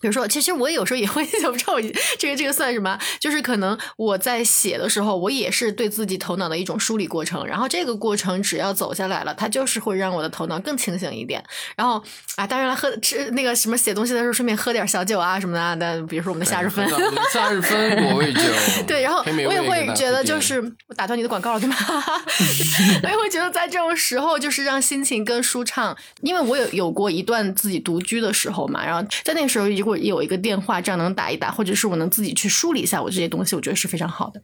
[0.00, 1.80] 比如说，其实我有时候也会想不知道我
[2.18, 7.44] 这个这个算什么，就是可能我在写的时候，我也是对自己头脑的一种梳理过程。
[7.44, 11.42] 然后这个过程只要走下来了，它就是会让我的头脑更清醒一点。
[11.76, 12.02] 然后
[12.36, 15.76] 啊，当然了，喝吃那个什么写东西的时候，顺便喝点小酒啊什么的。
[15.80, 16.88] 但比如说我们的夏日芬，
[17.32, 18.40] 夏日芬果味酒。
[18.86, 21.76] 对，然后我也会觉得， 就是我打断你的广告了，对吗？
[23.02, 25.96] 我也会觉得在这种时候，就是让心情更舒畅。
[26.22, 29.68] 因为我有有过一段自己独居的时候嘛，然后在那个时候。
[29.80, 34.42] 如果有一个电话，这样能打一打，或者是我能自己去梳理一下我这些东西，我觉得是非常好的。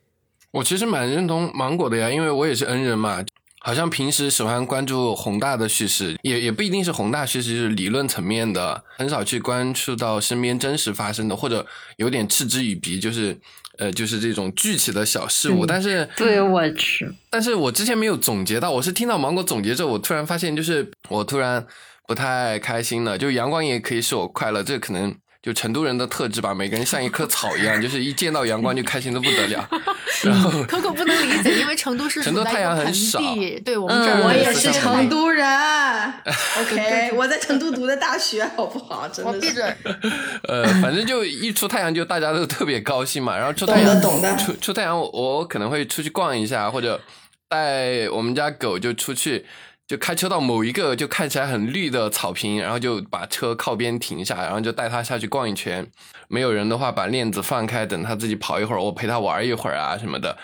[0.51, 3.25] 我其实蛮认同芒果的呀，因为我也是恩人嘛。
[3.61, 11.67] 好像平时喜欢关注宏大的叙事，也也不一定是宏大叙事，就是理论层面的，很少去关注到身边真实发生的，或者
[11.97, 13.37] 有点嗤之以鼻，就是
[13.79, 15.67] 呃，就是这种具体的小事物。
[15.67, 21.67] 但是对我去，但是我之前没有总结到，我是听到芒果总结之后，我突然发现，就是我突然
[22.07, 23.19] 不太开心了。
[23.19, 25.13] 就阳光也可以使我快乐，这可能。
[25.47, 29.69] 就成都人的特质吧，每个人像一棵草一样，就是一见到阳光就开心的不得了。
[30.25, 33.21] 然后可可不能理解，因为成都是成都太阳很少。
[33.65, 35.47] 对我们这儿，我也是成都人。
[36.59, 39.07] OK，我在成都读的大学，好不好？
[39.07, 39.31] 真的。
[39.31, 39.63] 我闭嘴。
[40.49, 43.37] 呃，反正就一出太阳，就大家都特别高兴嘛。
[43.37, 44.37] 然后出太阳，懂的。
[44.37, 47.01] 出出太阳，我可能会出去逛一下，或者
[47.49, 49.47] 带我们家狗就出去。
[49.87, 55.87] 就开车到某一个就看起来很绿的草坪，然后就把车靠边停下，然后就带他下去逛一圈。
[56.29, 60.37] 没有人的话，把链子放开，等他自己跑一会儿，我陪他玩一会儿啊什么的。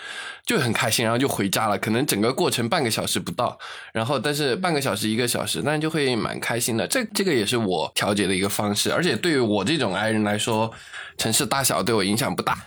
[0.45, 1.77] 就很开心，然后就回家了。
[1.77, 3.57] 可能整个过程半个小时不到，
[3.93, 6.85] 然后但是半个小时一个小时，那就会蛮开心的。
[6.85, 10.69] 这这个也是我调节的一个方式，而且对于我这种 i 人来说，
[11.17, 12.57] 城市大小对我影响不大。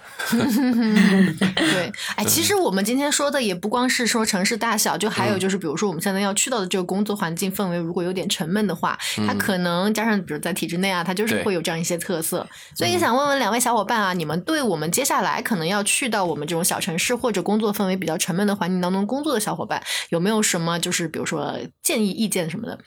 [1.54, 12.46] 对，哎，其实我们今天说的也不光是说城市大小，就还有就是，比如说我们现在要去到的这个工作环境氛围，如果有点沉闷的话，它可能加上比如在体制内啊，它就是会有这样一些特色。
[12.74, 17.65] 所以也想问问两位小伙伴啊，你们对我们接下来可能要去到我们这种小城市或者工作。
[17.72, 22.78] 氛围比较沉闷的环境当中工作的小伙伴，有没有什么就是比如说建议、意见什么的？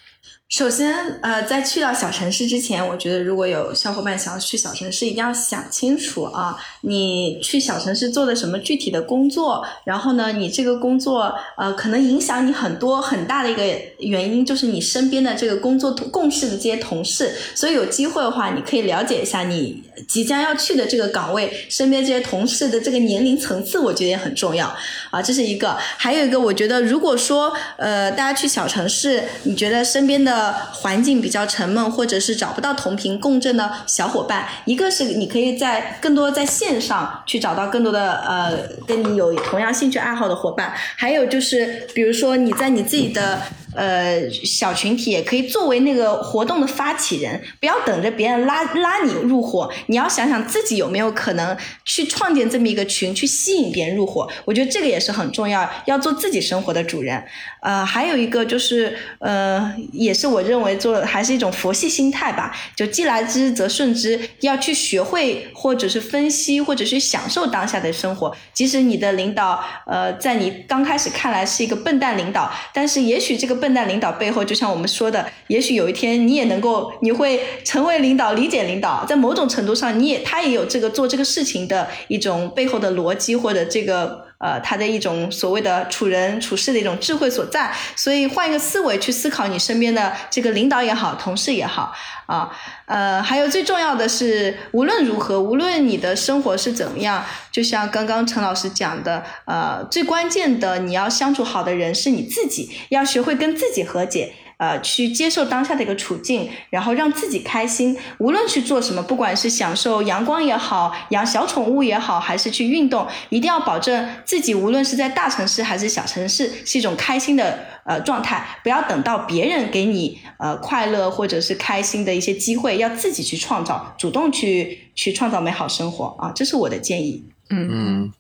[0.49, 0.91] 首先，
[1.21, 13.63] 呃，在去到小城市之前，我觉得如果有小伙伴想要去小城市，一定要想清楚啊，你去小城市做的什么具体的工作，然后呢，你这个工作呃，可能影响你很多很大的一个
[13.99, 17.31] 原因，就是你身边的这个工作共事的这些同事。
[17.53, 24.75] 所以有机会的话，你可以了解一下你即将要去的这个岗位身边这些同事的这个年龄层次，我觉得也很重要
[25.11, 25.21] 啊。
[25.21, 30.38] 这是一个，还有一个，我觉得如果说呃，大家去小城市，你觉得身边的
[30.73, 43.41] 环境比较沉闷，或者是找不到同频共振的小伙伴，一个是你可以在更多在线上去找到更多的呃跟你有同样兴趣爱好的伙伴，还有就是比如说你在你自己的
[43.75, 54.27] 呃小群体，也可以作为那个活动的发起人，不要等着别人拉拉你入伙，你要想想自己有没有可能去创建这么一个群，去吸引别人入伙。
[54.45, 57.23] 我觉得这个也是很重要，要做自己生活的主人。
[57.61, 68.35] 呃，还有一个就是呃，也是我认为做还是一种佛系心态吧，就既来之则顺之，要去学会或者是分析，或者是享受当下的生活。
[68.53, 84.28] 即使你的领导呃，在你刚开始看来是一个笨蛋领导，但是也许这个笨蛋领导背后，就像我们说的，也许有一天你也能够，你会成为领导，理解领导，在某种程度上，你也他也有这个做这个事情的一种背后的逻辑或者这个。
[84.39, 91.93] 呃，他的一种所谓的处人处事的一种智慧所在，所以换一个思维去思考你身边的这个领导也好，同事也好，
[92.25, 92.49] 啊，
[92.85, 104.33] 呃，还有最重要的是，无论如何，无论你的生活是怎么样，就像刚刚陈老师讲的，呃，最关键的你要相处好的人是你自己，要学会跟自己和解。
[104.59, 107.97] 呃，去接受当下的一个处境，然后让自己开心。
[108.17, 118.59] 无论去做什么，不管是享受阳光也好，养小宠物也好，还是去运动，一定要保证自己无论是在大城市还是小城市，是一种开心的呃状态。
[118.61, 126.33] 不要等到别人给你呃快乐或者是开心的一些机会，要自己去创造，主动去去创造美好生活啊！
[126.35, 127.23] 这是我的建议。
[127.49, 128.13] 嗯嗯，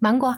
[0.00, 0.34] 芒果，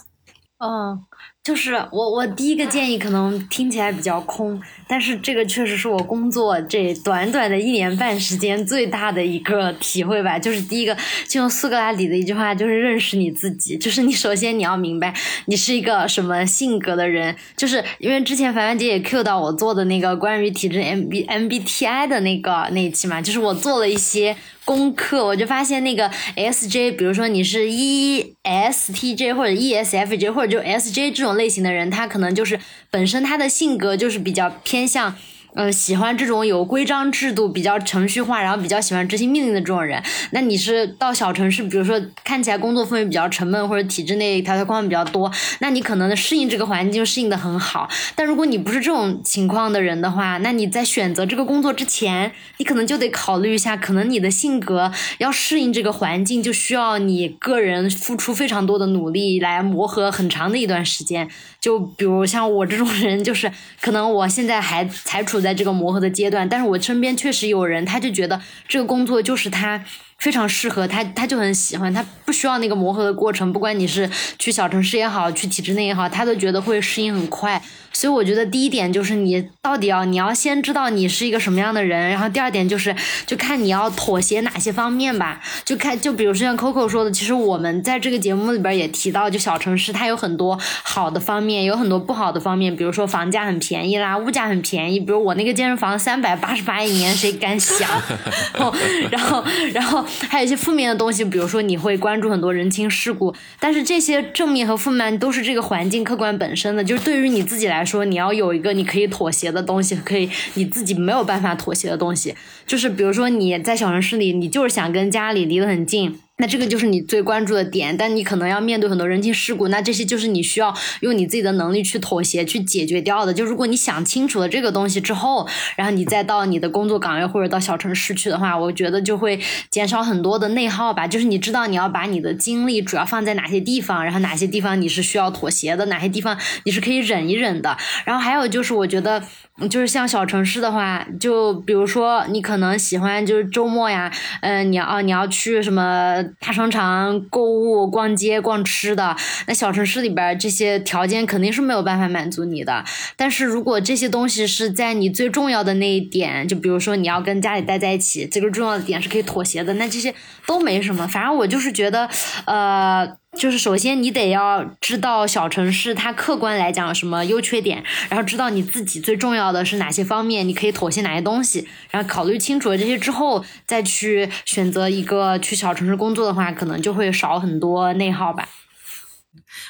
[0.58, 1.04] 嗯。
[1.46, 10.36] 就是我，我第一个建议可能听起来比较空，但是这个确实是我工作这短短的一年半时间最大的一个体会吧。
[10.36, 10.96] 就是第一个，
[11.28, 13.78] 就用苏格拉底的一句话，就是认识你自己。
[13.78, 17.36] 就是你首先你要明白你是一个什么性格的人。
[17.56, 24.36] 就是因为之前凡凡姐也 Q 到我做的那个关于体质 M B M B T I 的那个那一期嘛，就是我做了一些。
[24.66, 32.58] 功课我就发现那个 S J，比如说你是 E S T J 或者 E S F J 或者就 S J 这种类型的人，他可能就是
[32.90, 35.14] 本身他的性格就是比较偏向。
[35.56, 40.02] 嗯，喜欢这种有规章制度、比较程序化，然后比较喜欢执行命令的这种人。
[40.32, 47.88] 那你是到小城市，比如说看起来工作氛围比较沉闷，或者体制内条条框框比较多，那你可能适应这个环境适应的很好。
[48.14, 61.26] 但如果你不是这种情况的人的话，那你在选择这个工作之前，你可能就得考虑一下，可能你的性格要适应这个环境，就需要你个人付出非常多的努力来磨合很长的一段时间。
[61.58, 63.50] 就比如像我这种人，就是
[63.80, 69.80] 可能我现在还才处在这个磨合的阶段，但是我身边确实有人，他就觉得这个工作就是他
[70.18, 77.62] 非常适合他，他就很喜欢，他不需要那个磨合的过程，不管你是去小城市也好，去体制内也好，他都觉得会适应很快。
[77.92, 82.94] 所以我觉得第一点就是你到底要你要先知道你是一个什么样的人，然后第二点就是
[83.24, 85.40] 就看你要妥协哪些方面吧。
[85.64, 92.74] 就看就比如说像 Coco 说的，其实我们在这个节目里边也提到，就小城市它有很多好的方面，有很多不好的方面。
[92.76, 95.00] 比如说房价很便宜啦，物价很便宜。
[95.00, 97.88] 比如我那个健身房三百八十八一年，谁敢想？
[99.10, 99.42] 然后
[99.72, 103.34] 然后还有一些负面的东西，比如说你会关注很多人情世故。
[103.58, 107.86] 但是这些正面和负面都是这个环境客观本身的，就是对于你自己来。
[107.86, 112.34] 说你要有一个你可以妥协的东西，可以你自己没有办法妥协的东西，
[112.66, 116.18] 就是比如说你在小城市里，你就是想跟家里离得很近。
[116.38, 123.32] 那这个就是你最关注的点，但你可能要面对很多人情世故，那这些就是你需要用你自己的能力去妥协、去解决掉的。
[123.32, 131.06] 就如果你想清楚了这个东西之后，然后你再到你的工作岗位或者到小城市去的话，我觉得就会减少很多的内耗吧。
[131.06, 137.78] 就是你知道你要把你的精力主要放在哪些地方，然后哪些地方你是需要妥协的，哪些地方你是可以忍一忍的。
[138.04, 139.22] 然后还有就是，我觉得。
[139.70, 152.84] 就是像小城市的话，就比如说你可能喜欢就是周末呀，嗯，你要你要去什么大商场购物、逛街、逛吃的，那小城市里边这些条件肯定是没有办法满足你的。
[153.16, 160.14] 但是如果这些东西是在你最重要的那一点，就比如说你要跟家里待在一起，这个重要的点是可以妥协的，那这些
[160.46, 161.08] 都没什么。
[161.08, 162.08] 反正我就是觉得，
[162.44, 163.16] 呃。
[163.36, 178.48] 就是首先你得要知道小城市它客观来讲什么优缺点，然后知道你自己最重要的是哪些方面，你可以妥协哪些东西，然后考虑清楚了这些之后，再去选择一个去小城市工作的话，可能就会少很多内耗吧。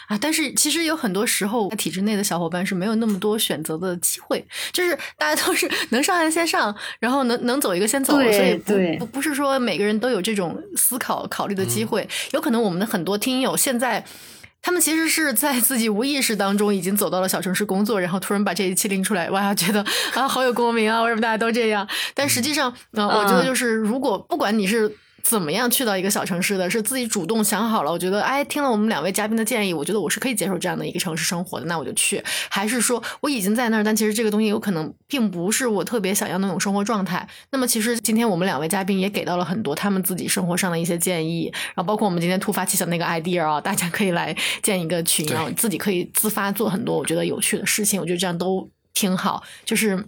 [0.07, 8.55] 啊，但是其实有很多时候，体制内的小伙伴是没有那么多选择的机会，就是大家都是能上岸先上，然后能能走一个先走，所以
[8.99, 12.09] 不不不是说每个人都有这种思考考虑的机会。
[12.33, 14.05] 有可能我们的很多听友现在，
[14.63, 19.85] 他们其实是在自己无意识当中已经走到了小城市工作，然后突然把这一期拎出来，哇，觉得
[20.15, 21.87] 啊好有共鸣啊，为什么大家都这样？
[22.15, 24.97] 但实际上，嗯，我觉得就是如果不管你是。
[25.29, 26.70] 怎么样去到一个小城市的？
[26.70, 27.91] 是自己主动想好了？
[27.91, 32.22] 我觉得，哎，听了我们两位嘉宾的建议，我觉得我是可以接受这样的一个城市生活的，那我就去。
[32.49, 37.29] 还是说我已经在那儿，但其实这个东西有可能并不是我特别想要那种生活状态。
[37.51, 48.01] 那么，其实今天我们两位嘉宾也给到了很多他们自己生活上的一些建议，然后包括我们今天突发奇想那个 idea 啊，大家可以来建一个群，然后自己可以自发做很多我觉得有趣的事情。
[48.01, 50.07] 我觉得这样都挺好，就是。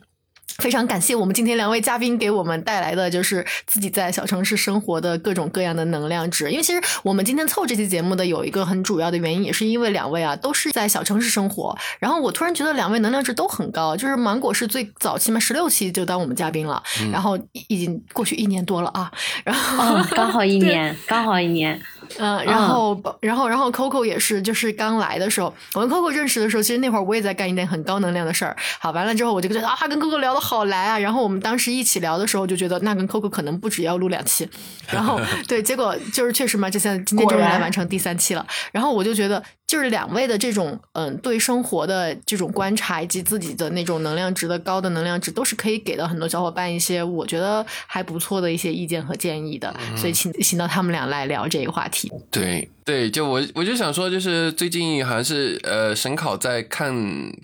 [0.60, 6.50] 非常感谢我们今天两位嘉宾给我们带来的，就是自己在小城市生活的各种各样的能量值。
[6.50, 11.78] 因为其实我们今天凑这期节目的有一个很主要的原因，也是因为两位啊都是在小城市生活。
[12.00, 16.82] 然后我突然觉得两位能量值都很高，就是芒果是最早期嘛，十六期就当我们嘉宾了，
[17.12, 19.12] 然后已经过去一年多了啊。
[19.44, 21.80] 然后、哦，刚好一年，刚好一年。
[22.18, 28.56] 嗯，然后，然后，然后，Coco 也是，就是刚来的时候，我跟 Coco 认识的时候，其实那会儿我也在干一件很高能量的事儿。
[28.78, 30.98] 好，完了之后，我就觉得啊，跟 Coco 聊的好来啊。
[30.98, 34.48] 然后我们当时一起聊的时候，就觉得那跟 Coco 可能不止要录两期。
[34.90, 38.46] 然后， 对，结果就是确实嘛，这现在今天终于来完成第三期了。
[38.72, 49.74] 然后我就觉得，就是两位的这种嗯，对生活的这种观察，以及自己的那种能量值的高的能量值，都是可以给到很多小伙伴一些我觉得还不错的一些意见和建议的。
[49.96, 51.97] 所以请请到他们俩来聊这个话题。
[52.30, 56.94] 对对，就我我就想说，就是最近好像是呃省考在看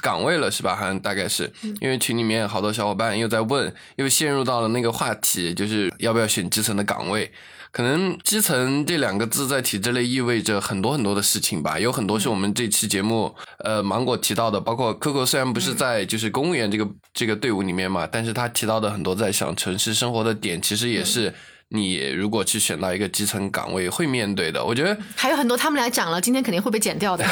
[0.01, 0.75] 岗位了，是吧？
[0.77, 1.51] 好像大概是
[1.81, 7.31] 因为群里面好多小伙伴又在问，又陷入到了那个话题，就是要不要选基层的岗位。
[7.71, 21.35] 可能基层这两个字在体制内意味着很多很多的事情吧，有很多是我们这期节目呃芒果提到的，包括 Coco 虽然不是在就是公务员这个这个队伍里面嘛，但是他提到的很多在小城市生活的点，其实也是。
[21.75, 27.25] 你如果去选到一个基层岗位会面对的，我觉得还有很多他们俩讲了，今天肯定会被剪掉的。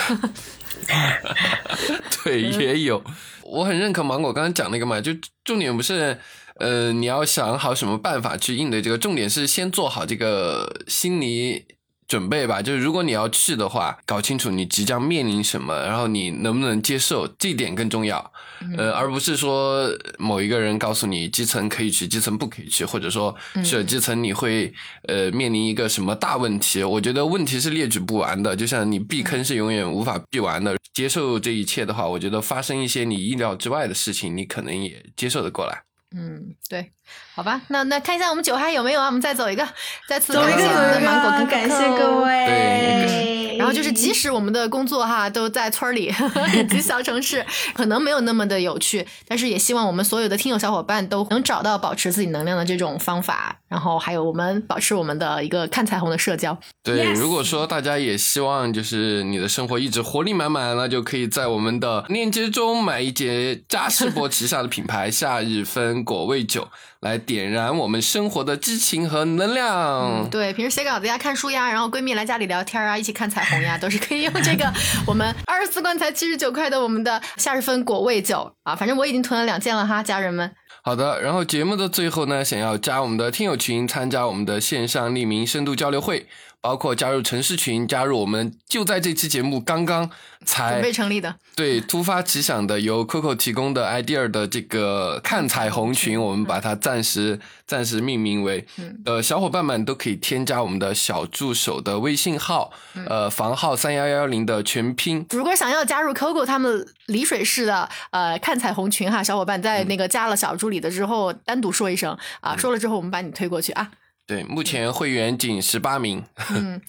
[2.24, 3.02] 对，也有，
[3.42, 5.12] 我很认可芒果刚刚讲那个嘛，就
[5.44, 6.18] 重点不是
[6.56, 11.64] 呃你要想好什么办法去应对这个，重点是先做好这个心理。
[12.06, 18.32] 准备吧，就是如果你要去的话，搞清楚你即将面临什么，然后你能不能接受，这一点更重要。
[18.76, 19.88] 呃，而不是说
[20.18, 23.34] 某一个人告诉你基层可以去，基层不可以去，或者说
[23.64, 24.72] 去了基层你会
[25.08, 26.84] 呃面临一个什么大问题。
[26.84, 30.76] 我觉得问题是列举不完的，就像你避坑是永远无法避完的。
[30.92, 35.82] 接受这一切的话，我觉得发生一些你意料之外的事情，你可能也接受得过来。
[36.14, 36.92] 嗯，对，
[37.34, 39.06] 好吧，那那看一下我们酒还有没有啊？
[39.06, 39.66] 我们再走一个，
[40.06, 42.46] 再次走一个，感谢我们的芒果跟感谢各位。
[42.46, 46.12] 对然后就是，即使我们的工作哈都在村儿里
[46.54, 47.44] 以 及小城市，
[47.74, 56.58] 可能没有那么的有趣，但是也希望我们所有的听友小伙伴都能找到保持自己能量的这种方法，然后还有我们保持我们的一个看彩虹的社交。
[56.82, 66.68] 对 Yes 如果说大家也希望就是你的生活一直活力满满，那就可以在我们的链接中买一节嘉士伯旗下的品牌夏日芬果味酒，
[67.02, 70.30] 来点燃我们生活的激情和能量。
[70.30, 74.72] 对，平时写稿子呀、看书呀，然后闺蜜来家里聊天啊，一起看彩虹呀，都是可以用这个
[75.04, 78.76] 我们二十四罐才七十九块的我们的夏日芬果味酒啊。
[78.76, 80.48] 反正我已经囤了两件了哈，家人们。
[80.84, 86.28] 好的，然后节目的最后呢，想要加我们的听友群，参加我们的线上匿名深度交流会，
[86.62, 90.08] 包括加入城市群，加入我们就在这期节目刚刚
[90.44, 98.64] 才准备成立的，对突发奇想的由 Coco 提供的 idea 的这个看彩虹群，我们把它暂时 暂时命名为，
[99.04, 102.70] 呃，小伙伴们都可以添加我们的小助手的微信号，
[103.06, 113.90] 呃，房号三幺幺零的全拼，如果想要加入 Coco 他们丽水市的呃看彩虹群哈，小伙伴在那个加了小助理的之后，单独说一声啊，说了之后我们把你推过去啊。
[114.32, 116.24] 对，目前会员仅十八名，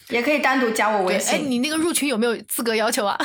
[0.08, 3.18] 也可以单独加我微信，哎，你那个入群有没有资格要求啊？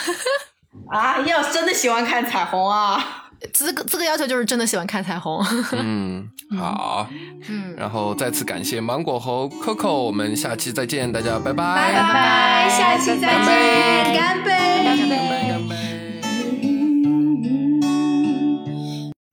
[0.90, 1.20] 啊！
[1.20, 5.40] 要真的喜欢看彩虹啊，资格资格要求就是真的喜欢看彩虹。
[5.70, 6.28] 嗯，
[6.58, 7.08] 好，
[7.48, 14.52] 嗯，然后再次感谢芒果猴 Coco，我们下期再见，大家拜拜，拜拜，下期再见，干杯！
[14.84, 15.14] 干杯
[15.48, 15.76] 干杯。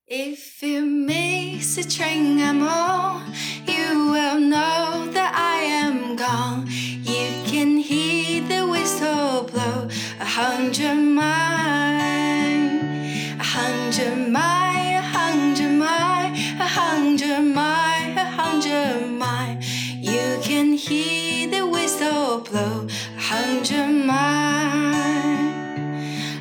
[0.08, 0.82] If you
[1.66, 3.24] miss the train I'm on,
[3.66, 6.68] you will know that I am gone.
[7.12, 9.88] You can hear the whistle blow
[10.20, 12.70] a hundred mile,
[13.40, 16.32] a hundred mile, a hundred mile,
[16.68, 19.58] a hundred mile, a hundred mile.
[20.12, 22.88] You can hear the whistle blow
[23.18, 25.46] a hundred mile.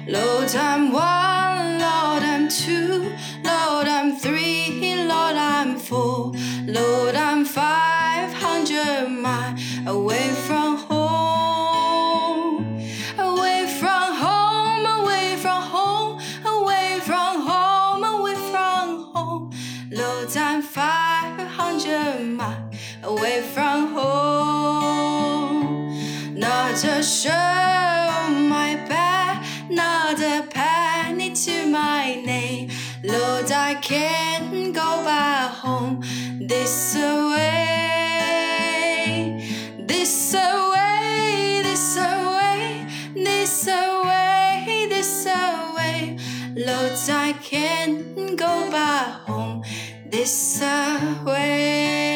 [0.07, 1.34] Lord, I'm one,
[5.35, 6.37] Lord, I'm full.
[6.65, 12.79] Lord, I'm 500 miles away from home.
[13.19, 19.51] Away from home, away from home, away from home, away from home.
[19.91, 24.05] Lord, I'm 500 miles away from home.
[26.37, 27.74] 那这生。
[33.15, 36.03] Lord, I can't go back home
[36.41, 38.19] this away,
[39.79, 46.19] this away, this away, this away, this away.
[46.57, 49.63] Lord, I can't go back home
[50.11, 52.14] this away.